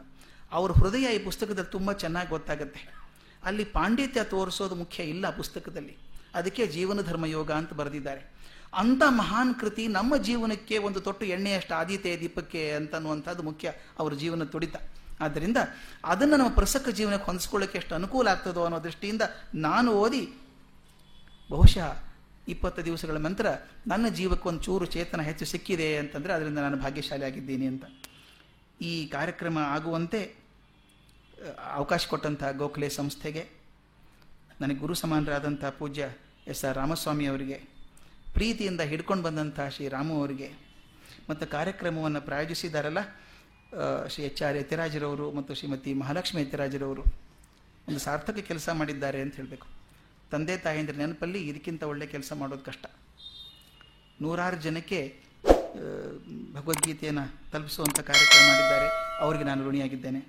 ಅವ್ರ 0.53 0.73
ಹೃದಯ 0.73 1.17
ಈ 1.17 1.19
ಪುಸ್ತಕದಲ್ಲಿ 1.19 1.71
ತುಂಬ 1.71 1.93
ಚೆನ್ನಾಗಿ 1.93 2.29
ಗೊತ್ತಾಗುತ್ತೆ. 2.29 2.97
ಅಲ್ಲಿ 3.45 3.65
ಪಾಂಡಿತ್ಯ 3.65 4.25
ತೋರಿಸೋದು 4.25 4.75
ಮುಖ್ಯ 4.75 5.03
ಇಲ್ಲ 5.03 5.37
ಪುಸ್ತಕದಲ್ಲಿ. 5.37 5.97
ಅದಕ್ಕೆ 6.35 6.67
ಜೀವನ 6.67 7.01
ಧರ್ಮ 7.01 7.27
ಯೋಗ 7.27 7.51
ಅಂತ 7.51 7.73
ಬರೆದಿದ್ದಾರೆ. 7.73 8.37
ಅಂಥ 8.75 9.03
ಮಹಾನ್ 9.09 9.55
ಕೃತಿ 9.55 9.89
ನಮ್ಮ 9.89 10.17
ಜೀವನಕ್ಕೆ 10.17 10.79
ಒಂದು 10.79 11.01
ತೊಟ್ಟು 11.01 11.27
ಎಣ್ಣೆಯಷ್ಟು 11.27 11.75
ಆದಿತ್ಯ 11.75 12.19
ದೀಪಕ್ಕೆ 12.19 12.73
ಅಂತನ್ನುವಂಥದ್ದು 12.73 13.43
ಮುಖ್ಯ 13.43 13.73
ಅವರ 13.99 14.13
ಜೀವನ 14.13 14.45
ತುಡಿತ. 14.45 14.77
ಆದ್ದರಿಂದ 15.21 15.57
ಅದನ್ನು 16.05 16.37
ನಮ್ಮ 16.37 16.51
ಪ್ರಸಕ್ತ 16.51 16.89
ಜೀವನಕ್ಕೆ 16.89 17.27
ಹೊಂದಿಸ್ಕೊಳ್ಳೋಕ್ಕೆ 17.27 17.79
ಎಷ್ಟು 17.79 17.95
ಅನುಕೂಲ 17.95 18.29
ಆಗ್ತದೋ 18.29 18.65
ಅನ್ನೋ 18.65 18.85
ದೃಷ್ಟಿಯಿಂದ 18.85 19.23
ನಾನು 19.55 19.93
ಓದಿ 19.93 20.35
ಬಹುಶಃ 21.51 21.89
ಇಪ್ಪತ್ತು 22.53 22.81
ದಿವಸಗಳ 22.89 23.19
ನಂತರ 23.27 23.47
ನನ್ನ 23.93 24.07
ಜೀವಕ್ಕೆ 24.19 24.47
ಒಂದು 24.51 24.63
ಚೂರು 24.67 24.87
ಚೇತನ 24.95 25.21
ಹೆಚ್ಚು 25.29 25.47
ಸಿಕ್ಕಿದೆ 25.53 25.89
ಅಂತಂದರೆ 26.03 26.33
ಅದರಿಂದ 26.37 26.61
ನಾನು 26.67 26.79
ಭಾಗ್ಯಶಾಲಿ 26.85 27.25
ಆಗಿದ್ದೀನಿ 27.29 27.67
ಅಂತ. 27.73 27.85
ಈ 28.91 28.93
ಕಾರ್ಯಕ್ರಮ 29.15 29.59
ಆಗುವಂತೆ 29.77 30.21
ಅವಕಾಶ 31.79 32.03
ಕೊಟ್ಟಂಥ 32.13 32.43
ಗೋಖಲೆ 32.61 32.89
ಸಂಸ್ಥೆಗೆ, 32.99 33.43
ನನಗೆ 34.61 34.79
ಗುರು 34.85 34.95
ಸಮಾನರಾದಂಥ 35.03 35.65
ಪೂಜ್ಯ 35.79 36.05
ಎಸ್ 36.53 36.63
ಆರ್ 36.69 36.77
ರಾಮಸ್ವಾಮಿ 36.81 37.27
ಅವರಿಗೆ, 37.33 37.59
ಪ್ರೀತಿಯಿಂದ 38.37 38.83
ಹಿಡ್ಕೊಂಡು 38.93 39.25
ಬಂದಂಥ 39.29 39.59
ಶ್ರೀ 39.75 39.87
ರಾಮು 39.97 40.15
ಅವರಿಗೆ, 40.23 40.49
ಮತ್ತು 41.29 41.45
ಕಾರ್ಯಕ್ರಮವನ್ನು 41.57 42.21
ಪ್ರಾಯೋಜಿಸಿದಾರಲ್ಲ 42.29 43.03
ಶ್ರೀ 44.13 44.23
ಎಚ್ 44.31 44.43
ಆರ್ 44.49 44.57
ಯತಿರಾಜರವರು 44.63 45.27
ಮತ್ತು 45.39 45.55
ಶ್ರೀಮತಿ 45.61 45.93
ಮಹಾಲಕ್ಷ್ಮಿ 46.03 46.41
ಯತಿರಾಜರವರು, 46.45 47.05
ಒಂದು 47.89 48.01
ಸಾರ್ಥಕ 48.07 48.47
ಕೆಲಸ 48.51 48.69
ಮಾಡಿದ್ದಾರೆ 48.81 49.21
ಅಂತ 49.25 49.35
ಹೇಳಬೇಕು. 49.41 49.69
ತಂದೆ 50.31 50.57
ತಾಯಂದ್ರ 50.57 50.95
ನೆನಪಲ್ಲಿ 50.95 51.49
ಇದಕ್ಕಿಂತ 51.49 51.83
ಒಳ್ಳೆ 51.83 52.07
ಕೆಲಸ 52.07 52.33
ಮಾಡೋದು 52.33 52.65
ಕಷ್ಟ. 52.65 52.87
ನೂರಾರು 54.21 54.57
ಜನಕ್ಕೆ 54.57 55.21
ಭಗವದ್ಗೀತೆಯನ್ನು 56.53 57.51
ತಲುಪಿಸುವಂಥ 57.51 58.01
ಕಾರ್ಯಕ್ರಮ 58.01 58.47
ಮಾಡಿದ್ದಾರೆ. 58.49 58.89
ಅವರಿಗೆ 59.19 59.45
ನಾನು 59.45 59.69
ಋಣಿಯಾಗಿದ್ದೇನೆ. 59.69 60.21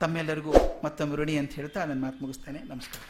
ತಮ್ಮೆಲ್ಲರಿಗೂ 0.00 0.52
ಮತ್ತೊಮ್ಮೆ 0.84 1.16
ಋಣಿ 1.16 1.38
ಅಂತ 1.38 1.52
ಹೇಳ್ತಾ 1.52 1.84
ನನ್ನ 1.84 2.02
ಮಾತು 2.02 2.18
ಮುಗಿಸ್ತೇನೆ. 2.20 2.58
ನಮಸ್ಕಾರ. 2.58 3.02